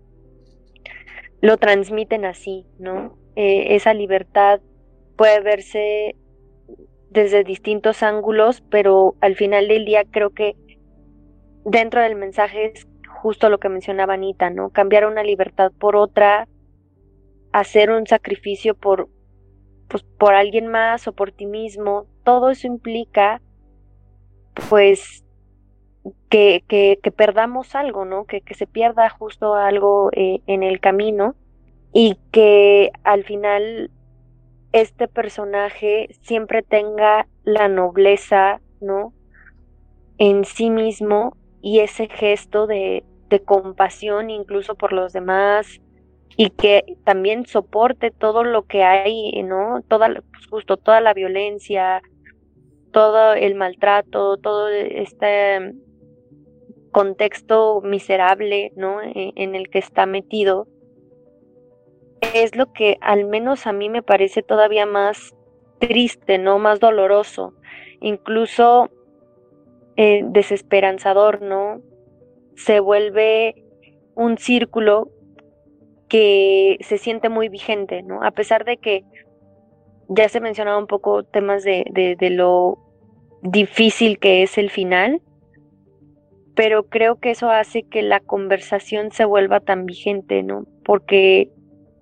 [1.41, 3.17] lo transmiten así, ¿no?
[3.35, 4.59] Eh, esa libertad
[5.15, 6.15] puede verse
[7.09, 10.55] desde distintos ángulos, pero al final del día creo que
[11.65, 12.87] dentro del mensaje es
[13.21, 14.69] justo lo que mencionaba Anita, ¿no?
[14.69, 16.47] Cambiar una libertad por otra,
[17.51, 19.09] hacer un sacrificio por,
[19.87, 23.41] pues, por alguien más o por ti mismo, todo eso implica,
[24.69, 25.25] pues,
[26.29, 28.25] que, que, perdamos algo, ¿no?
[28.25, 31.35] Que, que, se pierda justo algo eh, en el camino
[31.93, 33.91] y que al final
[34.71, 39.13] este personaje siempre tenga la nobleza, ¿no?
[40.17, 45.81] En sí mismo y ese gesto de, de compasión incluso por los demás
[46.37, 49.81] y que también soporte todo lo que hay, ¿no?
[49.87, 52.01] Toda, pues, justo toda la violencia,
[52.91, 55.73] todo el maltrato, todo este
[56.91, 59.01] contexto miserable, ¿no?
[59.01, 60.67] E, en el que está metido
[62.33, 65.35] es lo que al menos a mí me parece todavía más
[65.79, 66.59] triste, ¿no?
[66.59, 67.53] Más doloroso,
[68.01, 68.89] incluso
[69.95, 71.81] eh, desesperanzador, ¿no?
[72.55, 73.63] Se vuelve
[74.15, 75.09] un círculo
[76.09, 78.23] que se siente muy vigente, ¿no?
[78.23, 79.03] A pesar de que
[80.09, 82.79] ya se mencionaba un poco temas de, de, de lo
[83.41, 85.21] difícil que es el final,
[86.59, 90.65] pero creo que eso hace que la conversación se vuelva tan vigente, ¿no?
[90.83, 91.49] Porque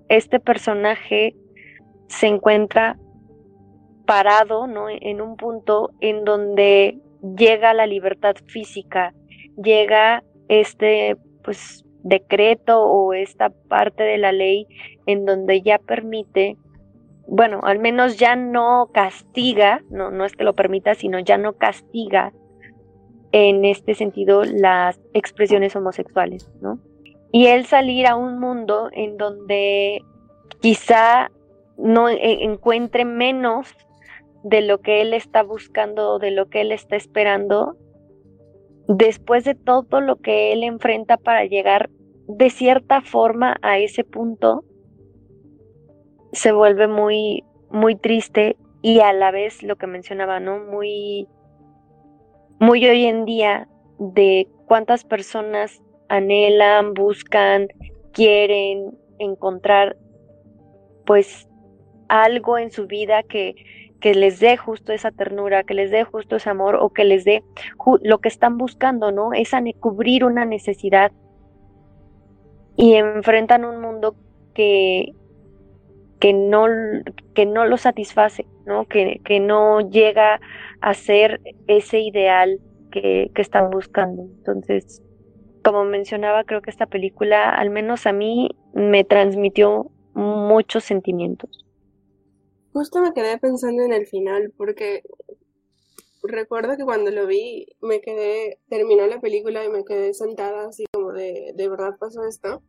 [0.10, 1.36] este personaje
[2.08, 2.98] se encuentra
[4.08, 4.88] parado, ¿no?
[4.90, 6.98] En un punto en donde
[7.38, 9.14] llega la libertad física,
[9.64, 14.66] llega este, pues, decreto o esta parte de la ley
[15.06, 16.58] en donde ya permite,
[17.28, 21.54] bueno, al menos ya no castiga, no, no es que lo permita, sino ya no
[21.54, 22.34] castiga
[23.32, 26.80] en este sentido las expresiones homosexuales, ¿no?
[27.32, 30.04] y él salir a un mundo en donde
[30.60, 31.32] quizá
[31.78, 33.68] no e, encuentre menos
[34.44, 37.78] de lo que él está buscando, de lo que él está esperando,
[38.88, 41.90] después de todo lo que él enfrenta para llegar
[42.28, 44.64] de cierta forma a ese punto,
[46.32, 50.60] se vuelve muy, muy triste y a la vez lo que mencionaba, ¿no?
[50.60, 51.28] Muy,
[52.60, 53.68] muy hoy en día
[54.00, 57.68] de cuántas personas anhelan, buscan,
[58.14, 59.98] quieren encontrar
[61.06, 61.48] pues
[62.10, 63.56] algo en su vida que,
[64.00, 67.24] que les dé justo esa ternura, que les dé justo ese amor o que les
[67.26, 67.44] dé
[68.02, 69.34] lo que están buscando, ¿no?
[69.34, 71.12] Es cubrir una necesidad
[72.76, 74.16] y enfrentan un mundo
[74.54, 75.14] que,
[76.20, 76.68] que, no,
[77.34, 78.86] que no lo satisface, ¿no?
[78.86, 80.40] Que, que no llega
[80.82, 82.60] a ser ese ideal
[82.92, 84.24] que, que están buscando.
[84.24, 85.02] Entonces,
[85.64, 91.66] como mencionaba, creo que esta película, al menos a mí, me transmitió muchos sentimientos.
[92.74, 95.02] Justo me quedé pensando en el final, porque
[96.24, 100.86] recuerdo que cuando lo vi me quedé, terminó la película y me quedé sentada así
[100.92, 102.62] como de, de verdad pasó esto.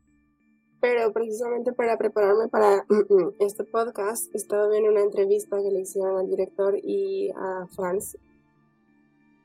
[0.81, 2.87] Pero precisamente para prepararme para
[3.41, 8.17] este podcast, estaba viendo una entrevista que le hicieron al director y a Franz.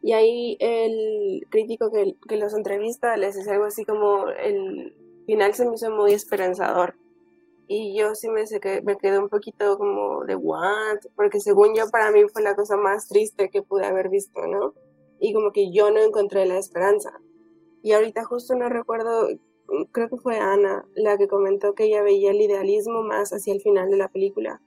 [0.02, 4.94] Y ahí el crítico que, que los entrevista les dice algo así como el
[5.26, 6.96] final se me hizo muy esperanzador.
[7.68, 11.90] Y yo sí me, que me quedé un poquito como de what, porque según yo
[11.90, 14.74] para mí fue la cosa más triste que pude haber visto, ¿no?
[15.20, 17.12] Y como que yo no encontré la esperanza.
[17.82, 19.30] Y ahorita justo no recuerdo
[19.92, 23.62] creo que fue Ana la que comentó que ella veía el idealismo más hacia el
[23.62, 24.62] final de la película.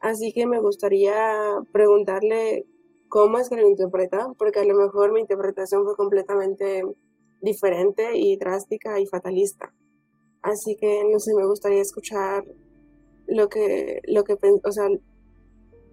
[0.00, 1.14] Así que me gustaría
[1.72, 2.66] preguntarle
[3.08, 6.82] cómo es que lo interpreta, porque a lo mejor mi interpretación fue completamente
[7.40, 9.72] diferente y drástica y fatalista.
[10.42, 12.44] Así que no sé, me gustaría escuchar
[13.26, 14.88] lo que, lo que, o sea,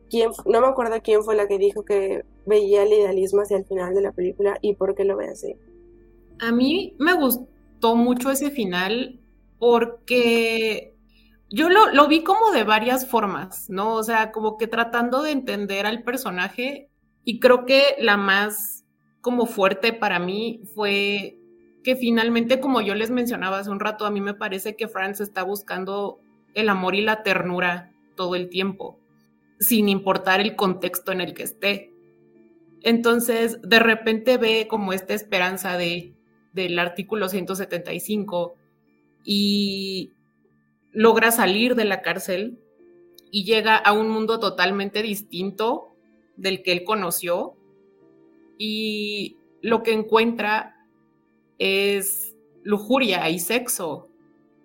[0.10, 3.66] quién, no me acuerdo quién fue la que dijo que veía el idealismo hacia el
[3.66, 5.56] final de la película y por qué lo ve así.
[6.40, 7.48] A mí me gustó
[7.96, 9.20] mucho ese final
[9.60, 10.96] porque
[11.50, 13.94] yo lo, lo, vi como de varias formas, ¿no?
[13.94, 16.90] O sea, como que tratando de entender al personaje
[17.24, 18.86] y creo que la más
[19.22, 21.38] como fuerte para mí fue
[21.84, 25.20] que finalmente, como yo les mencionaba hace un rato, a mí me parece que Franz
[25.20, 26.20] está buscando
[26.54, 29.00] el amor y la ternura todo el tiempo,
[29.60, 31.92] sin importar el contexto en el que esté.
[32.82, 36.14] Entonces, de repente ve como esta esperanza de
[36.54, 38.56] del artículo 175
[39.24, 40.12] y
[40.92, 42.60] logra salir de la cárcel
[43.32, 45.96] y llega a un mundo totalmente distinto
[46.38, 47.56] del que él conoció
[48.58, 50.76] y lo que encuentra
[51.58, 54.10] es lujuria y sexo,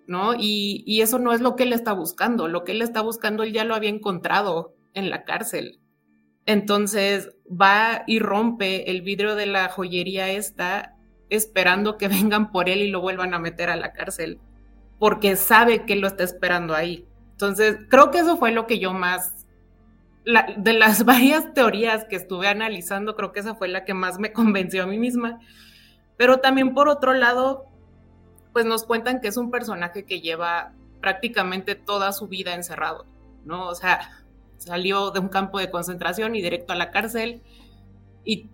[0.07, 0.35] ¿no?
[0.35, 3.43] Y, y, eso no es lo que él está buscando, lo que él está buscando
[3.43, 5.79] él ya lo había encontrado en la cárcel.
[6.45, 10.98] Entonces va y rompe el vidrio de la joyería esta
[11.29, 14.39] esperando que vengan por él y lo vuelvan a meter a la cárcel,
[14.97, 17.05] porque sabe que lo está esperando ahí.
[17.31, 19.47] Entonces, creo que eso fue lo que yo más,
[20.57, 24.33] de las varias teorías que estuve analizando, creo que esa fue la que más me
[24.33, 25.39] convenció a mí misma.
[26.17, 27.65] Pero también por otro lado,
[28.51, 33.05] pues nos cuentan que es un personaje que lleva prácticamente toda su vida encerrado,
[33.45, 33.67] ¿no?
[33.67, 34.25] O sea,
[34.57, 37.41] salió de un campo de concentración y directo a la cárcel
[38.25, 38.49] y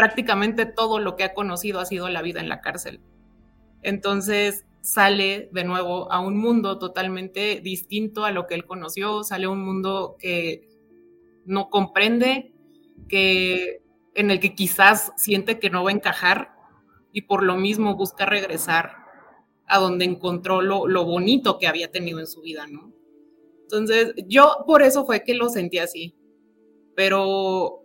[0.00, 3.02] prácticamente todo lo que ha conocido ha sido la vida en la cárcel.
[3.82, 9.44] Entonces sale de nuevo a un mundo totalmente distinto a lo que él conoció, sale
[9.44, 10.70] a un mundo que
[11.44, 12.54] no comprende,
[13.10, 13.82] que
[14.14, 16.54] en el que quizás siente que no va a encajar
[17.12, 18.92] y por lo mismo busca regresar
[19.66, 22.90] a donde encontró lo, lo bonito que había tenido en su vida, ¿no?
[23.64, 26.14] Entonces, yo por eso fue que lo sentí así.
[26.96, 27.82] Pero,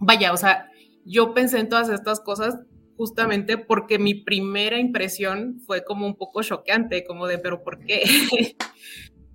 [0.00, 0.69] vaya, o sea,
[1.04, 2.58] yo pensé en todas estas cosas
[2.96, 8.02] justamente porque mi primera impresión fue como un poco choqueante, como de, pero ¿por qué?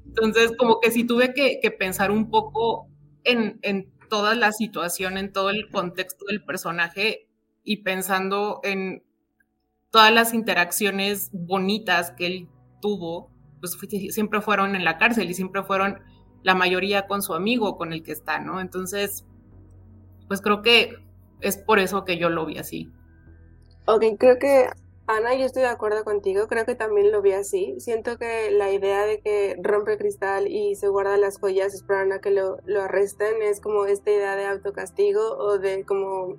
[0.06, 2.88] Entonces, como que sí tuve que, pensar un poco
[3.24, 7.28] en, en, toda la situación, en todo el contexto del personaje
[7.64, 9.04] y pensando en
[9.90, 12.50] todas las interacciones bonitas que él
[12.84, 13.76] tuvo, pues
[14.14, 16.02] siempre fueron en la cárcel y siempre fueron
[16.44, 18.62] la mayoría con su amigo con el que está, ¿no?
[18.62, 19.26] Entonces,
[20.28, 21.05] pues creo que
[21.48, 22.92] es por eso que yo lo vi así.
[23.88, 24.68] Ok, creo que
[25.08, 27.76] Ana, yo estoy de acuerdo contigo, creo que también lo vi así.
[27.78, 32.22] Siento que la idea de que rompe cristal y se guarda las joyas esperando a
[32.22, 36.38] que lo, lo arresten es como esta idea de autocastigo o de como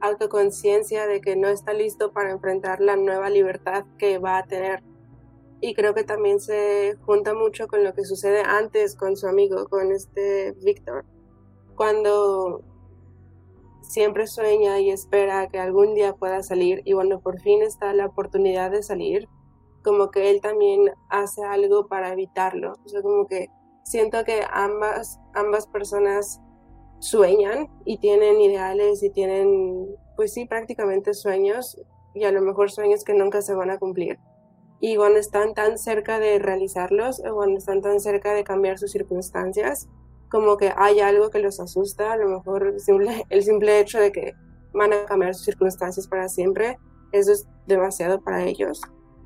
[0.00, 4.82] autoconciencia de que no está listo para enfrentar la nueva libertad que va a tener.
[5.60, 9.68] Y creo que también se junta mucho con lo que sucede antes con su amigo,
[9.68, 11.04] con este Víctor.
[11.74, 12.62] Cuando
[13.86, 18.06] siempre sueña y espera que algún día pueda salir y cuando por fin está la
[18.06, 19.28] oportunidad de salir,
[19.82, 22.74] como que él también hace algo para evitarlo.
[22.84, 23.48] O sea, como que
[23.84, 26.40] siento que ambas, ambas personas
[26.98, 31.80] sueñan y tienen ideales y tienen, pues sí, prácticamente sueños
[32.14, 34.18] y a lo mejor sueños que nunca se van a cumplir.
[34.80, 38.90] Y cuando están tan cerca de realizarlos o cuando están tan cerca de cambiar sus
[38.90, 39.88] circunstancias,
[40.30, 43.98] como que hay algo que los asusta, a lo mejor el simple, el simple hecho
[44.00, 44.34] de que
[44.72, 46.78] van a cambiar sus circunstancias para siempre,
[47.12, 48.80] eso es demasiado para ellos,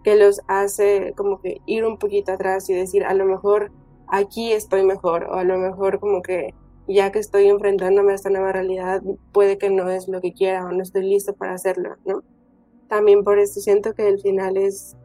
[0.04, 3.72] que los hace como que ir un poquito atrás y decir, a lo mejor
[4.08, 6.54] aquí estoy mejor, o a lo mejor como que
[6.88, 10.64] ya que estoy enfrentándome a esta nueva realidad, puede que no es lo que quiera
[10.64, 12.22] o no estoy listo para hacerlo, ¿no?
[12.88, 14.96] También por eso siento que el final es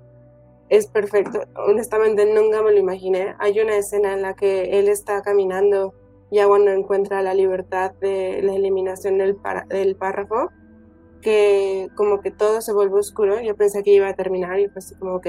[0.69, 1.43] es perfecto.
[1.55, 3.35] Honestamente nunca me lo imaginé.
[3.39, 5.93] Hay una escena en la que él está caminando
[6.31, 9.37] ya cuando encuentra la libertad de la eliminación del,
[9.69, 10.49] del párrafo,
[11.21, 13.39] que como que todo se vuelve oscuro.
[13.41, 15.27] Yo pensé que iba a terminar y fue así como, ok.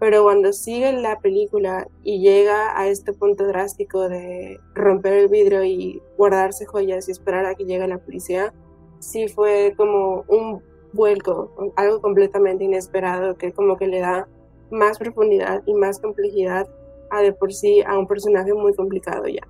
[0.00, 5.64] Pero cuando sigue la película y llega a este punto drástico de romper el vidrio
[5.64, 8.52] y guardarse joyas y esperar a que llegue la policía,
[8.98, 14.28] sí fue como un vuelco, algo completamente inesperado que como que le da
[14.70, 16.68] más profundidad y más complejidad
[17.10, 19.46] a de por sí a un personaje muy complicado ya.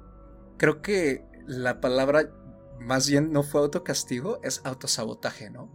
[0.57, 2.31] Creo que la palabra
[2.79, 5.71] más bien no fue autocastigo, es autosabotaje, ¿no?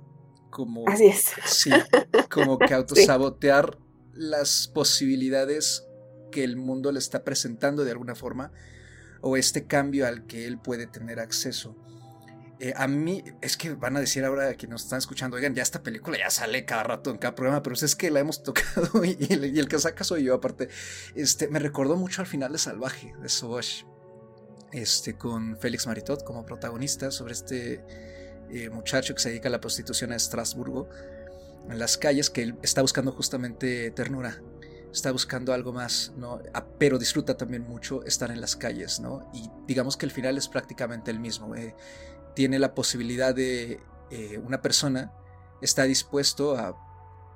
[0.49, 1.31] Como, Así es.
[1.45, 1.71] Sí,
[2.31, 3.77] como que autosabotear
[4.13, 5.87] las posibilidades
[6.31, 8.51] que el mundo le está presentando de alguna forma
[9.21, 11.75] o este cambio al que él puede tener acceso.
[12.59, 15.63] Eh, a mí, es que van a decir ahora que nos están escuchando, oigan, ya
[15.63, 19.03] esta película ya sale cada rato en cada programa, pero es que la hemos tocado
[19.05, 20.67] y, el, que saca soy yo aparte.
[21.15, 23.85] Este, me recordó mucho al final de Salvaje, de Sobosh
[24.71, 27.83] este, con Félix Maritot como protagonista sobre este
[28.51, 30.89] eh, muchacho que se dedica a la prostitución a Estrasburgo,
[31.69, 34.41] en las calles, que él está buscando justamente ternura,
[34.91, 36.41] está buscando algo más, ¿no?
[36.53, 39.29] Ah, pero disfruta también mucho estar en las calles, ¿no?
[39.33, 41.55] Y digamos que el final es prácticamente el mismo.
[41.55, 41.75] Eh,
[42.35, 45.11] tiene la posibilidad de eh, una persona
[45.61, 46.75] está dispuesto a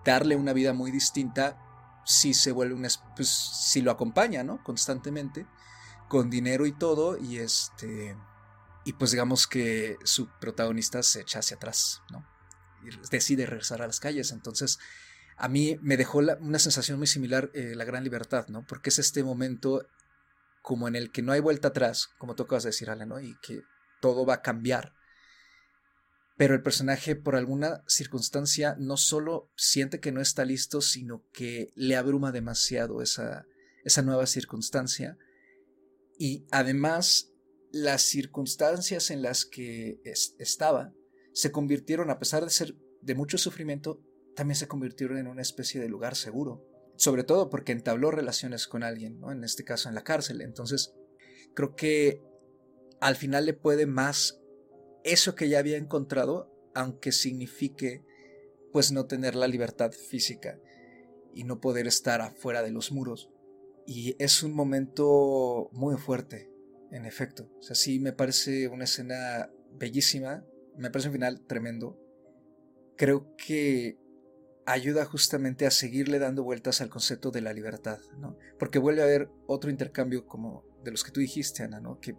[0.06, 1.60] darle una vida muy distinta
[2.06, 4.64] si se vuelve un pues, si lo acompaña, ¿no?
[4.64, 5.46] Constantemente
[6.08, 8.16] con dinero y todo, y este.
[8.86, 12.28] Y pues digamos que su protagonista se echa hacia atrás, ¿no?
[12.84, 14.32] Y decide regresar a las calles.
[14.32, 14.78] Entonces,
[15.38, 18.66] a mí me dejó una sensación muy similar eh, La Gran Libertad, ¿no?
[18.68, 19.88] Porque es este momento
[20.62, 23.20] como en el que no hay vuelta atrás, como tú acabas de decir, Ale, ¿no?
[23.20, 23.64] Y que
[24.04, 24.94] todo va a cambiar.
[26.36, 31.72] Pero el personaje, por alguna circunstancia, no solo siente que no está listo, sino que
[31.76, 33.46] le abruma demasiado esa,
[33.86, 35.18] esa nueva circunstancia
[36.18, 37.32] y además,
[37.72, 40.00] las circunstancias en las que
[40.38, 40.94] estaba
[41.34, 44.02] se convirtieron, a pesar de ser de mucho sufrimiento,
[44.36, 46.66] también se convirtieron en una especie de lugar seguro.
[46.96, 49.32] Sobre todo porque entabló relaciones con alguien, ¿no?
[49.32, 50.42] en este caso en la cárcel.
[50.42, 50.94] Entonces,
[51.56, 52.22] creo que
[53.04, 54.40] al final le puede más
[55.04, 58.02] eso que ya había encontrado, aunque signifique
[58.72, 60.58] pues no tener la libertad física
[61.34, 63.30] y no poder estar afuera de los muros.
[63.86, 66.50] Y es un momento muy fuerte,
[66.92, 67.50] en efecto.
[67.60, 70.46] O sea, sí me parece una escena bellísima,
[70.78, 72.00] me parece un final tremendo.
[72.96, 73.98] Creo que
[74.66, 78.38] ayuda justamente a seguirle dando vueltas al concepto de la libertad, ¿no?
[78.58, 82.00] Porque vuelve a haber otro intercambio como de los que tú dijiste, Ana, ¿no?
[82.00, 82.16] Que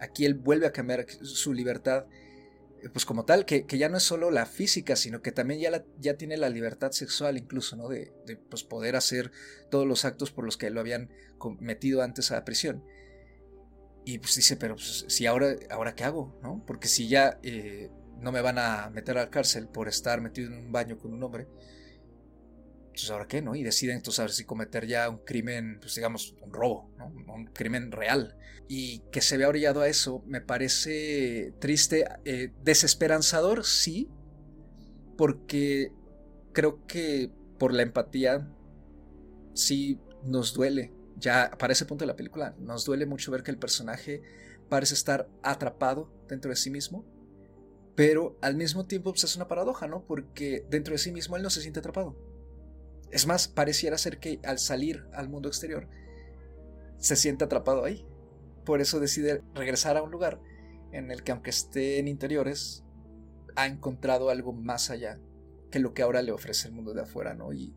[0.00, 2.06] aquí él vuelve a cambiar su libertad
[2.82, 5.84] eh, pues como tal, que, ya no es solo la física, sino que también ya,
[5.98, 7.88] ya tiene la libertad sexual incluso, ¿no?
[7.88, 8.12] De,
[8.50, 9.30] pues, poder hacer
[9.70, 11.10] todos los actos por los que lo habían
[11.60, 12.84] metido antes a la prisión.
[14.04, 16.62] Y pues dice, pero pues, si ahora, ahora qué hago, ¿no?
[16.66, 17.90] Porque si ya eh,
[18.20, 21.12] no me van a meter a la cárcel por estar metido en un baño con
[21.12, 21.48] un hombre,
[22.96, 23.54] pues ahora qué, ¿no?
[23.54, 26.90] Y deciden entonces a ver si cometer ya un crimen, pues digamos, un robo.
[27.28, 28.36] Un crimen real.
[28.68, 34.08] Y que se vea orillado a eso me parece triste, eh, desesperanzador, sí,
[35.18, 35.92] porque
[36.52, 38.50] creo que por la empatía
[39.52, 40.94] sí nos duele.
[41.18, 44.22] Ya para ese punto de la película nos duele mucho ver que el personaje
[44.70, 47.04] parece estar atrapado dentro de sí mismo,
[47.94, 50.02] pero al mismo tiempo pues, es una paradoja, ¿no?
[50.04, 52.16] Porque dentro de sí mismo él no se siente atrapado
[53.10, 55.88] es más, pareciera ser que al salir al mundo exterior
[56.98, 58.04] se siente atrapado ahí.
[58.64, 60.40] Por eso decide regresar a un lugar
[60.92, 62.84] en el que aunque esté en interiores,
[63.54, 65.18] ha encontrado algo más allá
[65.70, 67.52] que lo que ahora le ofrece el mundo de afuera, ¿no?
[67.52, 67.74] Y,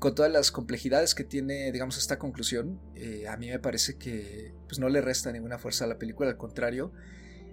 [0.00, 4.52] con todas las complejidades que tiene, digamos, esta conclusión, eh, a mí me parece que
[4.66, 6.92] pues, no le resta ninguna fuerza a la película, al contrario,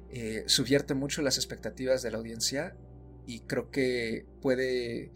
[0.09, 2.75] eh, subvierte mucho las expectativas de la audiencia
[3.27, 5.11] y creo que puede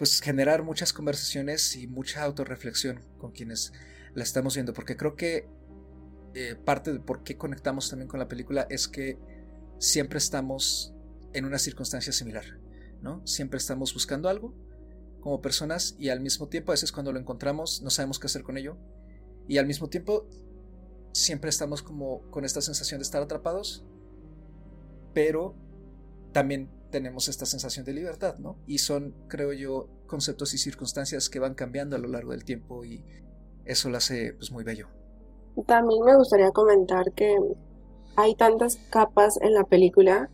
[0.00, 3.74] pues generar muchas conversaciones y mucha autorreflexión con quienes
[4.14, 5.46] la estamos viendo, porque creo que
[6.32, 9.18] eh, parte de por qué conectamos también con la película es que
[9.76, 10.94] siempre estamos
[11.34, 12.46] en una circunstancia similar,
[13.02, 13.20] ¿no?
[13.26, 14.54] Siempre estamos buscando algo
[15.20, 18.42] como personas y al mismo tiempo a veces cuando lo encontramos no sabemos qué hacer
[18.42, 18.78] con ello
[19.48, 20.26] y al mismo tiempo
[21.12, 23.84] siempre estamos como con esta sensación de estar atrapados,
[25.12, 25.54] pero
[26.32, 28.58] también tenemos esta sensación de libertad, ¿no?
[28.66, 32.84] Y son, creo yo, conceptos y circunstancias que van cambiando a lo largo del tiempo
[32.84, 33.04] y
[33.64, 34.88] eso lo hace pues muy bello.
[35.66, 37.36] También me gustaría comentar que
[38.16, 40.30] hay tantas capas en la película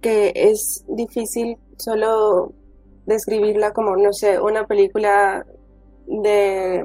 [0.00, 2.52] que es difícil solo
[3.06, 5.46] describirla como, no sé, una película
[6.06, 6.82] de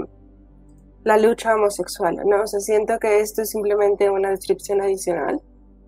[1.04, 2.44] la lucha homosexual, ¿no?
[2.44, 5.42] O sea, siento que esto es simplemente una descripción adicional,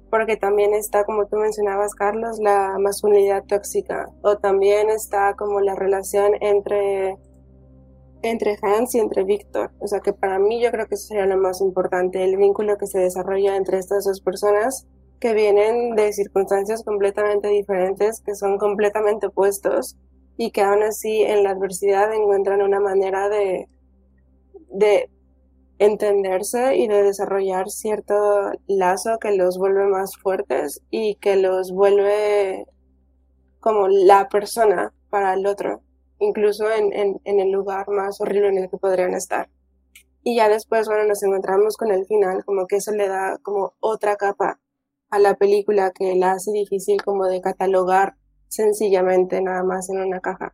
[0.09, 5.75] porque también está, como tú mencionabas, Carlos, la masculinidad tóxica, o también está como la
[5.75, 7.17] relación entre
[8.21, 9.71] entre Hans y entre Víctor.
[9.79, 12.77] O sea que para mí yo creo que eso sería lo más importante, el vínculo
[12.77, 14.87] que se desarrolla entre estas dos personas
[15.19, 19.97] que vienen de circunstancias completamente diferentes, que son completamente opuestos
[20.37, 23.67] y que aún así en la adversidad encuentran una manera de,
[24.69, 25.09] de
[25.79, 32.65] entenderse y de desarrollar cierto lazo que los vuelve más fuertes y que los vuelve
[33.59, 35.81] como la persona para el otro
[36.19, 39.49] incluso en, en, el lugar más horrible en el que podrían estar.
[40.21, 43.73] Y ya después, bueno, nos encontramos con el final, como que eso le da como
[43.79, 44.59] otra capa
[45.09, 48.15] a la película que la hace difícil como de catalogar
[48.47, 50.53] sencillamente nada más en una caja.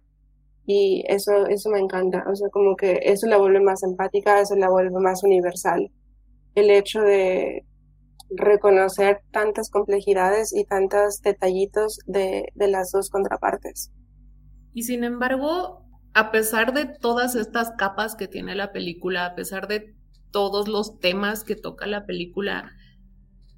[0.65, 4.55] Y eso, eso me encanta, o sea, como que eso la vuelve más empática, eso
[4.55, 5.91] la vuelve más universal.
[6.55, 7.65] El hecho de
[8.31, 13.91] reconocer tantas complejidades y tantos detallitos de, de las dos contrapartes.
[14.73, 15.85] Y sin embargo,
[16.15, 19.93] a pesar de todas estas capas que tiene la película, a pesar de
[20.31, 22.71] todos los temas que toca la película,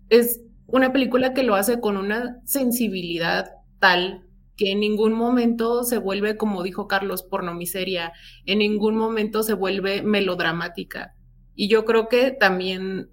[0.10, 4.26] es una película que lo hace con una sensibilidad tal
[4.58, 8.12] que en ningún momento se vuelve, como dijo Carlos, pornomiseria,
[8.45, 11.16] en ningún momento se vuelve melodramática.
[11.55, 13.12] Y yo creo que también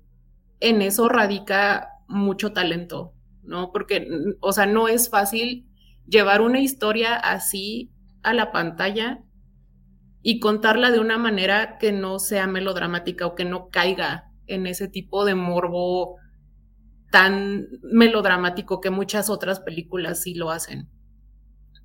[0.61, 3.71] en eso radica mucho talento, ¿no?
[3.73, 4.09] Porque,
[4.41, 5.69] o sea, no es fácil
[6.07, 7.93] llevar una historia así
[8.23, 9.23] a la pantalla
[10.23, 14.89] y contarla de una manera que no sea melodramática o que no caiga en ese
[14.89, 16.17] tipo de morbo
[17.11, 20.89] tan melodramático que muchas otras películas sí lo hacen.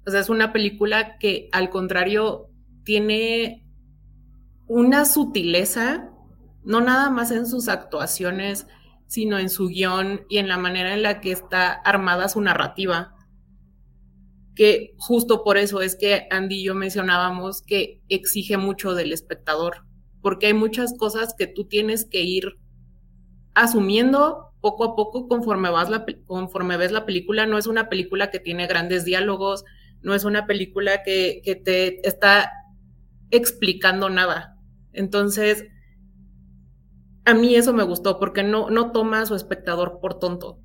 [0.05, 2.49] O sea, es una película que al contrario
[2.83, 3.65] tiene
[4.67, 6.09] una sutileza,
[6.63, 8.67] no nada más en sus actuaciones,
[9.07, 13.15] sino en su guion y en la manera en la que está armada su narrativa
[14.59, 19.85] que justo por eso es que Andy y yo mencionábamos que exige mucho del espectador,
[20.21, 22.59] porque hay muchas cosas que tú tienes que ir
[23.53, 27.45] asumiendo poco a poco conforme, vas la, conforme ves la película.
[27.45, 29.63] No es una película que tiene grandes diálogos,
[30.01, 32.51] no es una película que, que te está
[33.31, 34.57] explicando nada.
[34.93, 35.65] Entonces,
[37.25, 40.59] a mí eso me gustó porque no, no toma a su espectador por tonto.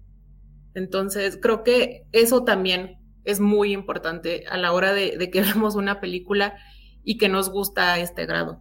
[0.74, 6.00] Entonces, creo que eso también es muy importante a la hora de, que vemos una
[6.00, 6.54] película
[7.02, 8.60] y que nos gusta a este grado.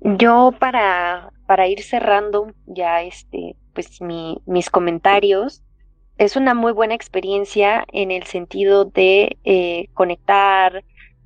[0.00, 5.62] Yo para, para ir cerrando ya este, pues mis comentarios,
[6.18, 10.84] es una muy buena experiencia en el sentido de eh, conectar,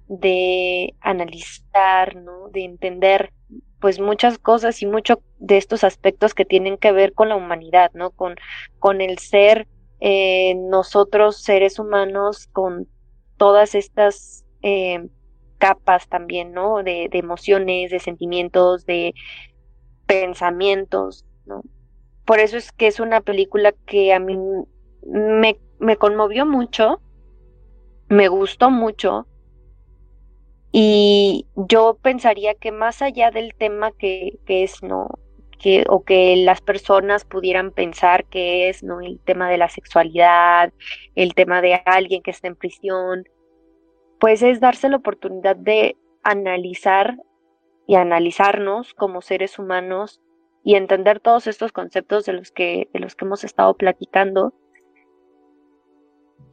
[0.08, 2.48] de analizar, ¿no?
[2.50, 3.32] de entender
[3.80, 7.90] pues muchas cosas y muchos de estos aspectos que tienen que ver con la humanidad,
[7.94, 8.10] ¿no?
[8.10, 8.36] Con,
[8.78, 9.68] con el ser
[10.00, 12.88] eh, nosotros seres humanos con
[13.36, 15.06] todas estas eh,
[15.58, 16.82] capas también, ¿no?
[16.82, 19.14] De, emociones, de sentimientos, de
[20.06, 21.62] pensamientos, ¿no?
[22.24, 24.36] Por eso es que es una película que a mí
[25.02, 27.00] me, me conmovió mucho,
[28.08, 29.26] me gustó mucho,
[30.72, 35.08] y yo pensaría que más allá del tema que, que es, ¿no?
[35.58, 39.00] que, o que las personas pudieran pensar que es ¿no?
[39.00, 40.72] el tema de la sexualidad,
[41.14, 43.24] el tema de alguien que está en prisión,
[44.20, 47.16] pues es darse la oportunidad de analizar
[47.86, 50.20] y analizarnos como seres humanos
[50.64, 54.52] y entender todos estos conceptos de los que, de los que hemos estado platicando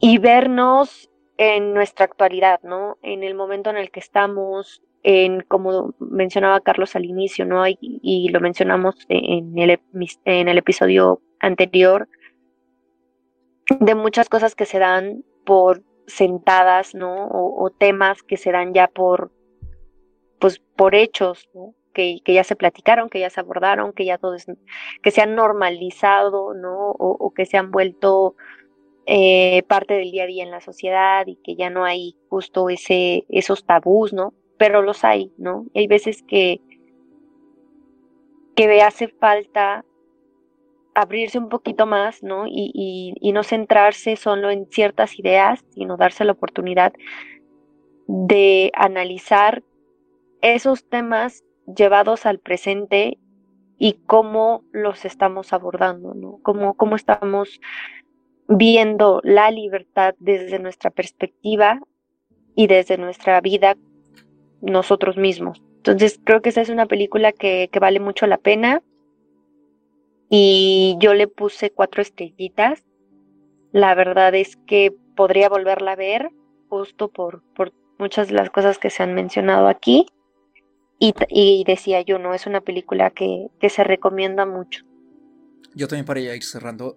[0.00, 2.98] y vernos en nuestra actualidad, ¿no?
[3.02, 7.64] En el momento en el que estamos, en, como mencionaba Carlos al inicio, ¿no?
[7.66, 9.80] Y, lo mencionamos en el,
[10.24, 12.08] en el episodio anterior,
[13.80, 17.28] de muchas cosas que se dan por sentadas, ¿no?
[17.28, 19.32] O, temas que se dan ya por,
[20.38, 21.74] pues, por hechos, ¿no?
[21.92, 24.46] Que, que, ya se platicaron, que ya se abordaron, que ya todo es,
[25.02, 26.90] que se han normalizado, ¿no?
[26.90, 28.34] O, o que se han vuelto
[29.06, 32.68] eh, parte del día a día en la sociedad y que ya no hay justo
[32.70, 34.32] ese, esos tabús, ¿no?
[34.58, 35.66] pero los hay, ¿no?
[35.74, 36.60] hay veces que,
[38.54, 39.84] que hace falta
[40.94, 42.44] abrirse un poquito más, ¿no?
[42.46, 46.92] Y, no centrarse solo en ciertas ideas, sino darse la oportunidad
[48.06, 49.64] de analizar
[50.40, 53.18] esos temas llevados al presente
[53.76, 56.38] y cómo los estamos abordando, ¿no?
[56.42, 57.60] Cómo, cómo estamos
[58.48, 61.80] viendo la libertad desde nuestra perspectiva
[62.54, 63.76] y desde nuestra vida
[64.60, 68.82] nosotros mismos, Entonces creo que esta es una película que, que vale mucho la pena.
[70.30, 72.82] Y yo le puse cuatro estrellitas.
[73.72, 76.30] La verdad es que podría volverla a ver
[76.70, 80.06] justo por, por muchas de las cosas que se han mencionado aquí.
[80.98, 84.86] Y, decía yo, no, es una película que, que se recomienda mucho.
[85.74, 86.96] Yo también para ya ir cerrando,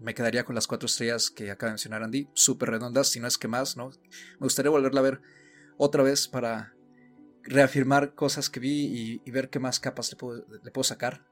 [0.00, 3.26] me quedaría con las cuatro estrellas que acaba de mencionar Andy, súper redondas, si no
[3.26, 3.90] es que más, ¿no?
[3.90, 5.20] Me gustaría volverla a ver
[5.76, 6.74] otra vez para
[7.42, 11.26] reafirmar cosas que vi y, ver qué más capas le puedo, sacar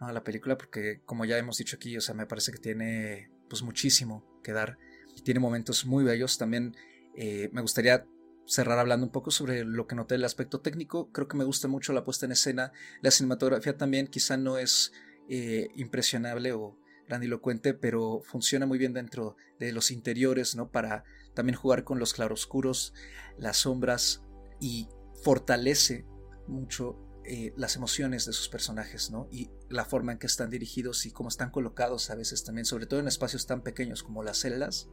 [0.00, 3.30] a la película, porque como ya hemos dicho aquí, o sea, me parece que tiene
[3.48, 4.78] pues muchísimo que dar,
[5.22, 6.74] tiene momentos muy bellos, también
[7.16, 8.06] eh, me gustaría
[8.46, 11.10] cerrar hablando un poco sobre lo que noté del aspecto técnico.
[11.12, 12.72] Creo que me gusta mucho la puesta en escena.
[13.00, 14.92] La cinematografía también quizá no es
[15.30, 20.70] eh, impresionable o grandilocuente, pero funciona muy bien dentro de los interiores, ¿no?
[20.70, 22.94] Para también jugar con los claroscuros,
[23.38, 24.22] las sombras
[24.60, 24.88] y
[25.22, 26.04] fortalece
[26.46, 29.28] mucho eh, las emociones de sus personajes, ¿no?
[29.30, 32.86] Y la forma en que están dirigidos y cómo están colocados a veces también, sobre
[32.86, 34.88] todo en espacios tan pequeños como las celdas,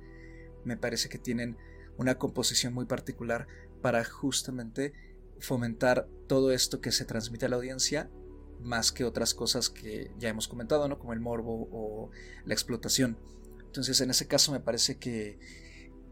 [0.63, 1.57] me parece que tienen
[1.97, 3.47] una composición muy particular
[3.81, 4.93] para justamente
[5.39, 8.09] fomentar todo esto que se transmite a la audiencia
[8.63, 10.99] más que otras cosas que ya hemos comentado, ¿no?
[10.99, 12.11] Como el morbo o
[12.45, 13.17] la explotación.
[13.65, 15.39] Entonces, en ese caso me parece que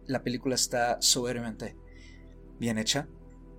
[0.05, 1.75] la película está soberanamente
[2.59, 3.07] bien hecha.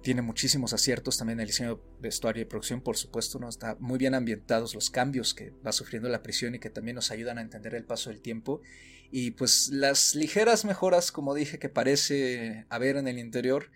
[0.02, 3.48] Tiene muchísimos aciertos también el diseño de vestuario y producción, por supuesto, ¿no?
[3.48, 7.10] Está muy bien ambientados los cambios que va sufriendo la prisión y que también nos
[7.10, 8.62] ayudan a entender el paso del tiempo
[9.10, 13.70] y pues las ligeras mejoras, como dije, que parece haber en el interior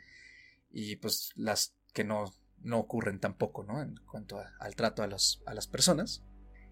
[0.70, 2.32] y pues las que no,
[2.64, 3.80] no ocurren tampoco, ¿no?
[3.80, 6.24] En cuanto al trato a, a las personas.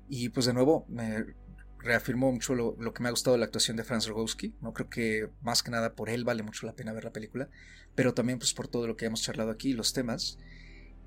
[0.09, 1.35] Y pues de nuevo me
[1.83, 4.73] reafirmó mucho lo, que me ha gustado de la actuación de Franz Rogowski, ¿no?
[4.73, 7.49] Creo que más que nada por él vale mucho la pena ver la película,
[7.95, 10.39] pero también pues por todo lo que hemos charlado aquí, los temas.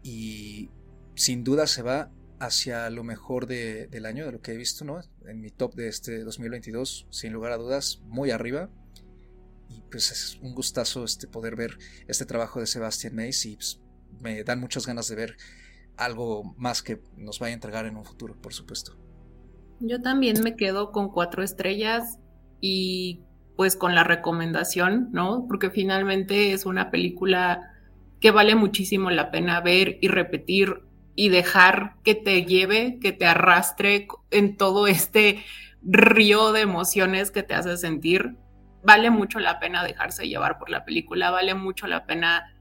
[0.03, 0.69] Y
[1.15, 4.99] sin duda se va hacia lo mejor del año, de lo que he visto, ¿no?
[5.25, 8.69] En mi top de este 2022, sin lugar a dudas, muy arriba.
[9.69, 11.77] Y pues es un gustazo este, poder ver
[12.07, 13.79] este trabajo de Sebastian Mays y pues,
[14.22, 15.38] me dan muchas ganas de ver
[15.97, 18.97] algo más que nos vaya a entregar en un futuro, por supuesto.
[19.80, 22.20] Yo también me quedo con cuatro estrellas
[22.61, 23.22] y
[23.55, 25.45] pues con la recomendación, ¿no?
[25.47, 27.72] Porque finalmente es una película
[28.20, 30.82] que vale muchísimo la pena ver y repetir
[31.16, 35.43] y dejar que te lleve, que te arrastre en todo este
[35.82, 38.36] río de emociones que te hace sentir.
[38.84, 42.55] Vale mucho la pena dejarse llevar por la película, vale mucho la pena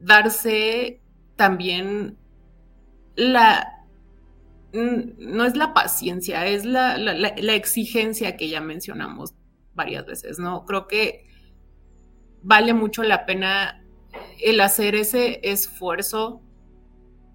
[0.00, 1.00] darse
[1.36, 2.16] también
[3.16, 3.74] la...
[4.72, 9.34] No es la paciencia, es la, la exigencia que ya mencionamos
[9.74, 10.66] varias veces, ¿no?
[10.66, 11.26] Creo que
[12.42, 13.82] vale mucho la pena
[14.42, 16.42] el hacer ese esfuerzo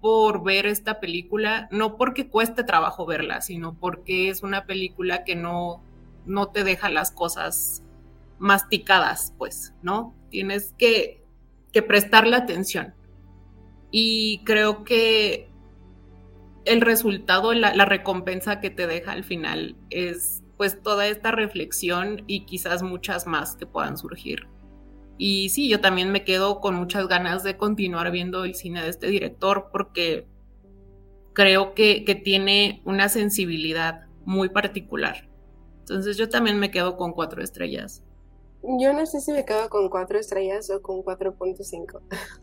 [0.00, 5.34] por ver esta película, no porque cueste trabajo verla, sino porque es una película que
[5.34, 5.82] no,
[6.26, 7.82] no te deja las cosas
[8.38, 10.14] masticadas, pues, ¿no?
[10.28, 11.23] Tienes que,
[11.74, 12.94] que prestarle atención.
[13.90, 15.50] Y creo que
[16.64, 22.46] el resultado, la, recompensa que te deja al final es pues toda esta reflexión y
[22.46, 24.46] quizás muchas más que puedan surgir
[25.16, 28.88] y sí, yo también me quedo con muchas ganas de continuar viendo el cine de
[28.88, 30.26] este director porque
[31.32, 35.28] creo que, tiene una sensibilidad muy particular.
[35.80, 38.02] Entonces yo también me quedo con cuatro estrellas.
[38.66, 42.00] Yo no sé si me quedo con cuatro estrellas o con 4.5.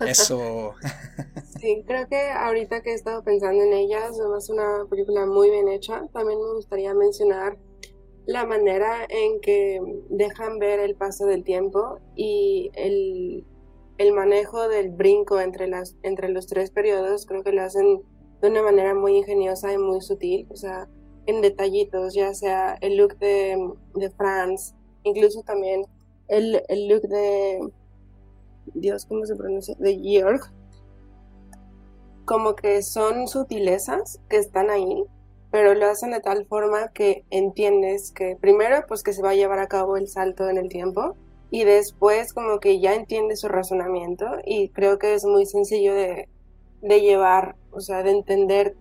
[0.08, 0.74] Eso.
[1.60, 5.68] sí, creo que ahorita que he estado pensando en ellas, es una película muy bien
[5.68, 6.08] hecha.
[6.14, 7.58] También me gustaría mencionar
[8.26, 13.46] la manera en que dejan ver el paso del tiempo y el,
[14.14, 18.02] manejo del brinco entre, las, entre los tres periodos, creo que lo hacen
[18.42, 20.88] de una manera muy ingeniosa y muy sutil, o sea,
[21.28, 23.58] en detallitos, ya sea el look de,
[23.96, 25.86] de Franz, incluso también
[26.32, 27.60] el, el look de,
[28.74, 29.76] Dios, ¿cómo se pronuncia?
[29.80, 30.42] De Jörg,
[32.26, 35.06] como que son sutilezas que están ahí
[35.52, 39.36] pero lo hacen de tal forma que entiendes que primero pues que se va a
[39.36, 41.18] llevar a cabo el salto en el tiempo
[41.52, 46.30] y después como que ya entiendes su razonamiento y creo que es muy sencillo de,
[46.82, 48.78] de llevar, o sea, de entender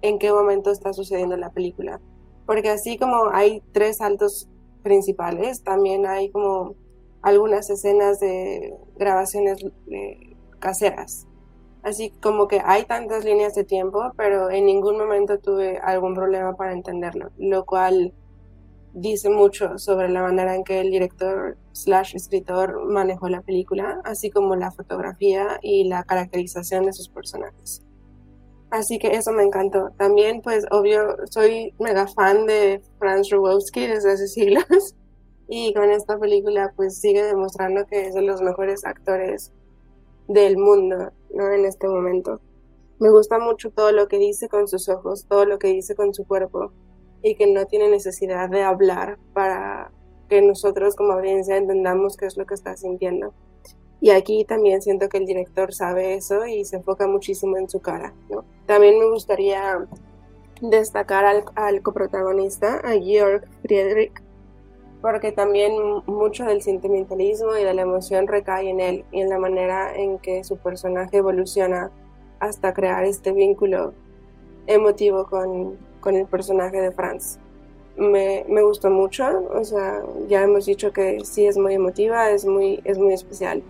[0.00, 2.00] en qué momento está sucediendo la película.
[2.46, 4.48] Porque así como hay tres saltos
[4.82, 6.74] principales, también hay como
[7.26, 9.58] algunas escenas de grabaciones
[9.90, 11.26] eh, caseras.
[11.82, 16.54] Así como que hay tantas líneas de tiempo, pero en ningún momento tuve algún problema
[16.54, 18.14] para entenderlo, lo cual
[18.92, 24.30] dice mucho sobre la manera en que el director slash escritor manejó la película, así
[24.30, 27.82] como la fotografía y la caracterización de sus personajes.
[28.70, 29.90] Así que eso me encantó.
[29.98, 34.94] También, pues, obvio, soy mega fan de Franz Rubowski desde hace siglos.
[35.48, 39.52] Y con esta película, pues, sigue demostrando que es de los mejores actores
[40.28, 41.52] del mundo, ¿no?
[41.52, 42.40] En este momento.
[42.98, 46.14] Me gusta mucho todo lo que dice con sus ojos, todo lo que dice con
[46.14, 46.72] su cuerpo.
[47.22, 49.90] Y que no tiene necesidad de hablar para
[50.28, 53.32] que nosotros como audiencia entendamos qué es lo que está sintiendo.
[54.00, 57.80] Y aquí también siento que el director sabe eso y se enfoca muchísimo en su
[57.80, 58.12] cara.
[58.28, 58.44] ¿no?
[58.66, 59.86] También me gustaría
[60.60, 64.12] destacar al, al coprotagonista, a Georg Friedrich,
[65.06, 65.72] porque también
[66.06, 70.18] mucho del sentimentalismo y de la emoción recae en él y en la manera en
[70.18, 71.92] que su personaje evoluciona
[72.40, 73.94] hasta crear este vínculo
[74.66, 77.38] emotivo con, con el personaje de Franz.
[77.96, 82.44] Me, me, gustó mucho, o sea, ya hemos dicho que sí es muy emotiva, es
[82.44, 83.62] muy, es muy especial.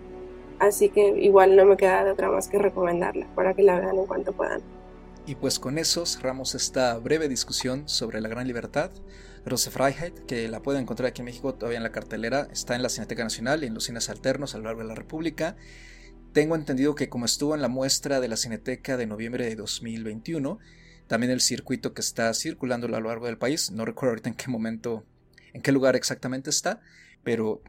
[0.57, 3.95] Así que igual no me queda de otra más que recomendarla para que la vean
[3.95, 4.61] en cuanto puedan.
[5.27, 8.89] Y pues con eso cerramos esta breve discusión sobre la gran libertad.
[9.45, 12.83] Rose Freiheit, que la pueden encontrar aquí en México todavía en la cartelera, está en
[12.83, 15.55] la Cineteca Nacional y en los cines alternos a lo largo de la República.
[16.33, 20.59] Tengo entendido que como estuvo en la muestra de la Cineteca de noviembre de 2021,
[21.07, 24.35] también el circuito que está circulando a lo largo del país, no recuerdo ahorita en
[24.35, 25.05] qué momento,
[25.53, 26.81] en qué lugar exactamente está,
[27.23, 27.61] pero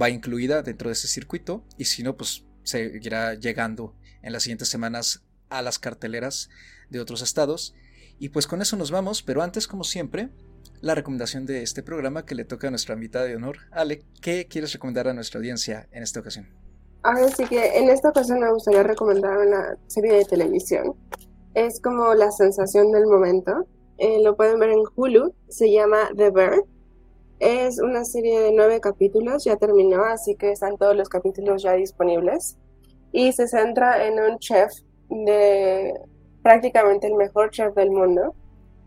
[0.00, 4.68] va incluida dentro de ese circuito y si no, pues seguirá llegando en las siguientes
[4.68, 6.50] semanas a las carteleras
[6.90, 7.74] de otros estados.
[8.18, 10.30] Y pues con eso nos vamos, pero antes, como siempre,
[10.80, 13.56] la recomendación de este programa que le toca a nuestra invitada de honor.
[13.70, 16.48] Ale, ¿qué quieres recomendar a nuestra audiencia en esta ocasión?
[17.02, 20.94] Ahora sí que en esta ocasión me gustaría recomendar una serie de televisión.
[21.54, 23.66] Es como la sensación del momento.
[23.98, 25.34] Eh, lo pueden ver en Hulu.
[25.48, 26.64] Se llama The Bear.
[27.40, 31.74] Es una serie de nueve capítulos, ya terminó, así que están todos los capítulos ya
[31.74, 32.56] disponibles.
[33.12, 34.72] Y se centra en un chef
[35.10, 35.92] de
[36.42, 38.34] prácticamente el mejor chef del mundo,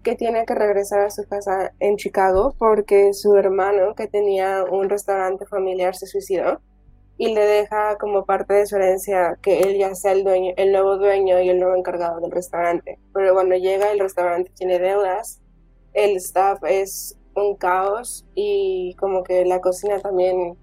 [0.08, 4.88] que tiene que regresar a su casa en Chicago porque su hermano, que tenía un
[4.88, 6.62] restaurante familiar, se suicidó
[7.18, 10.72] y le deja como parte de su herencia que él ya sea el dueño, el
[10.72, 13.00] nuevo dueño y el nuevo encargado del restaurante.
[13.14, 15.42] Pero cuando llega el restaurante tiene deudas,
[15.92, 20.58] el staff es un caos y como que la cocina también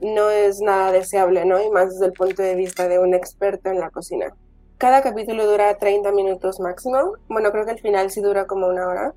[0.00, 1.62] no es nada deseable, ¿no?
[1.62, 4.34] Y más desde el punto de vista de un experto en la cocina.
[4.78, 7.14] Cada capítulo dura 30 minutos máximo.
[7.28, 9.14] Bueno, creo que el final sí dura como una hora.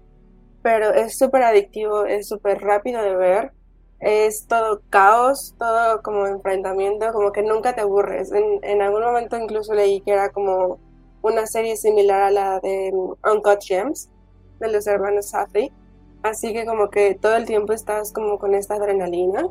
[0.63, 3.51] Pero es súper adictivo, es súper rápido de ver.
[3.99, 8.31] Es todo caos, todo como enfrentamiento, como que nunca te aburres.
[8.31, 10.79] En, en algún momento incluso leí que era como
[11.21, 12.91] una serie similar a la de
[13.31, 14.09] Uncut Gems,
[14.59, 15.71] de los hermanos Safdie
[16.23, 19.47] Así que como que todo el tiempo estás como con esta adrenalina.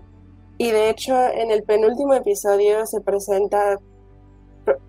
[0.59, 3.79] Y de hecho en el penúltimo episodio se presenta,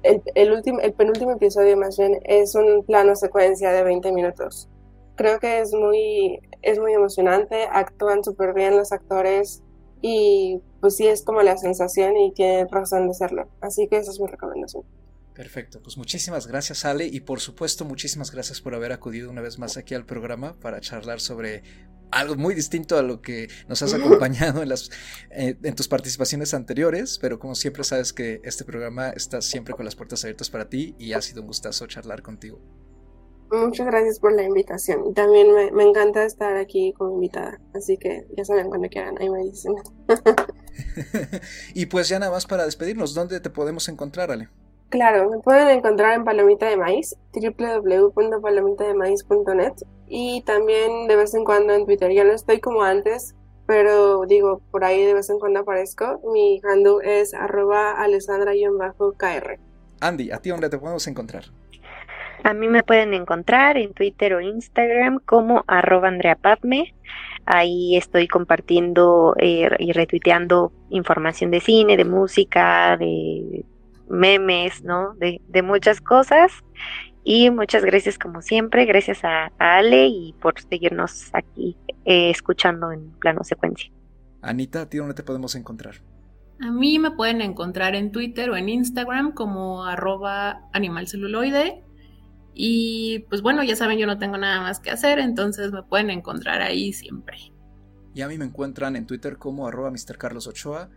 [0.04, 4.70] el, el, último, el penúltimo episodio más bien es un plano secuencia de 20 minutos.
[5.16, 9.64] Creo que es muy, es muy emocionante, actúan súper bien los actores
[10.02, 13.48] y pues sí es como la sensación y tiene razón de serlo.
[13.62, 14.84] Así que esa es mi recomendación.
[15.42, 19.58] Perfecto, pues muchísimas gracias Ale y por supuesto muchísimas gracias por haber acudido una vez
[19.58, 21.64] más aquí al programa para charlar sobre
[22.12, 24.92] algo muy distinto a lo que nos has acompañado en, las,
[25.32, 29.84] eh, en tus participaciones anteriores, pero como siempre sabes que este programa está siempre con
[29.84, 32.62] las puertas abiertas para ti y ha sido un gustazo charlar contigo.
[33.52, 35.12] Muchas gracias por la invitación.
[35.16, 39.28] También me, me encanta estar aquí como invitada, así que ya saben cuando quieran, ahí
[39.32, 39.74] me dicen.
[41.74, 44.50] y pues ya nada más para despedirnos, ¿dónde te podemos encontrar, Ale?
[44.92, 49.74] Claro, me pueden encontrar en Palomita de Maíz, www.palomitademaíz.net
[50.10, 52.12] y también de vez en cuando en Twitter.
[52.12, 53.34] Ya no estoy como antes,
[53.66, 56.20] pero digo, por ahí de vez en cuando aparezco.
[56.34, 59.60] Mi handle es arroba alessandra-kr.
[60.02, 61.46] Andy, ¿a ti dónde te podemos encontrar?
[62.44, 66.38] A mí me pueden encontrar en Twitter o Instagram como arroba Andrea
[67.46, 73.64] Ahí estoy compartiendo eh, y retuiteando información de cine, de música, de
[74.12, 75.14] memes, ¿no?
[75.16, 76.52] De, de muchas cosas.
[77.24, 83.12] Y muchas gracias como siempre, gracias a, Ale y por seguirnos aquí eh, escuchando en
[83.12, 83.92] plano secuencia.
[84.42, 85.96] Anita, ¿a ti dónde te podemos encontrar?
[86.60, 91.84] A mí me pueden encontrar en Twitter o en Instagram como arroba animalceluloide.
[92.54, 96.10] Y pues bueno, ya saben, yo no tengo nada más que hacer, entonces me pueden
[96.10, 97.38] encontrar ahí siempre.
[98.14, 100.18] Y a mí me encuentran en Twitter como arroba Mr.
[100.18, 100.90] Carlos Ochoa,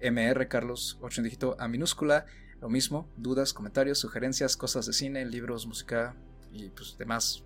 [0.00, 2.26] MR Carlos 8 en dígito a minúscula
[2.62, 6.14] lo mismo, dudas, comentarios, sugerencias, cosas de cine, libros, música
[6.52, 7.42] y pues demás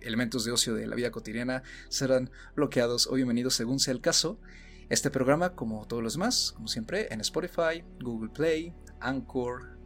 [0.00, 4.40] elementos de ocio de la vida cotidiana serán bloqueados o bienvenidos según sea el caso.
[4.88, 9.78] Este programa, como todos los demás, como siempre, en Spotify, Google Play, Anchor,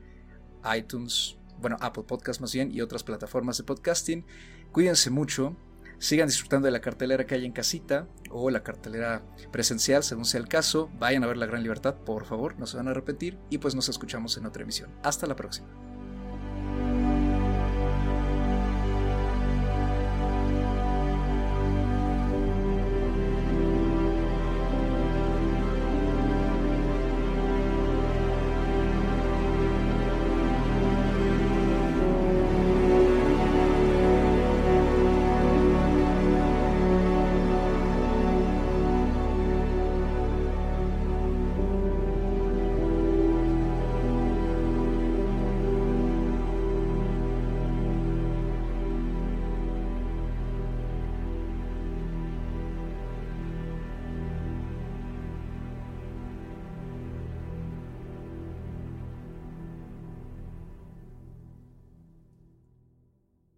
[0.74, 4.24] iTunes bueno, Apple Podcast más bien, y otras plataformas de podcasting.
[4.72, 5.54] Cuídense mucho,
[5.99, 10.40] sigan disfrutando de la cartelera que hay en casita o la cartelera presencial, según sea
[10.40, 10.90] el caso.
[10.99, 13.38] Vayan a ver La Gran Libertad, por favor, no se van a arrepentir.
[13.51, 14.90] Y pues nos escuchamos en otra emisión.
[15.03, 15.68] Hasta la próxima.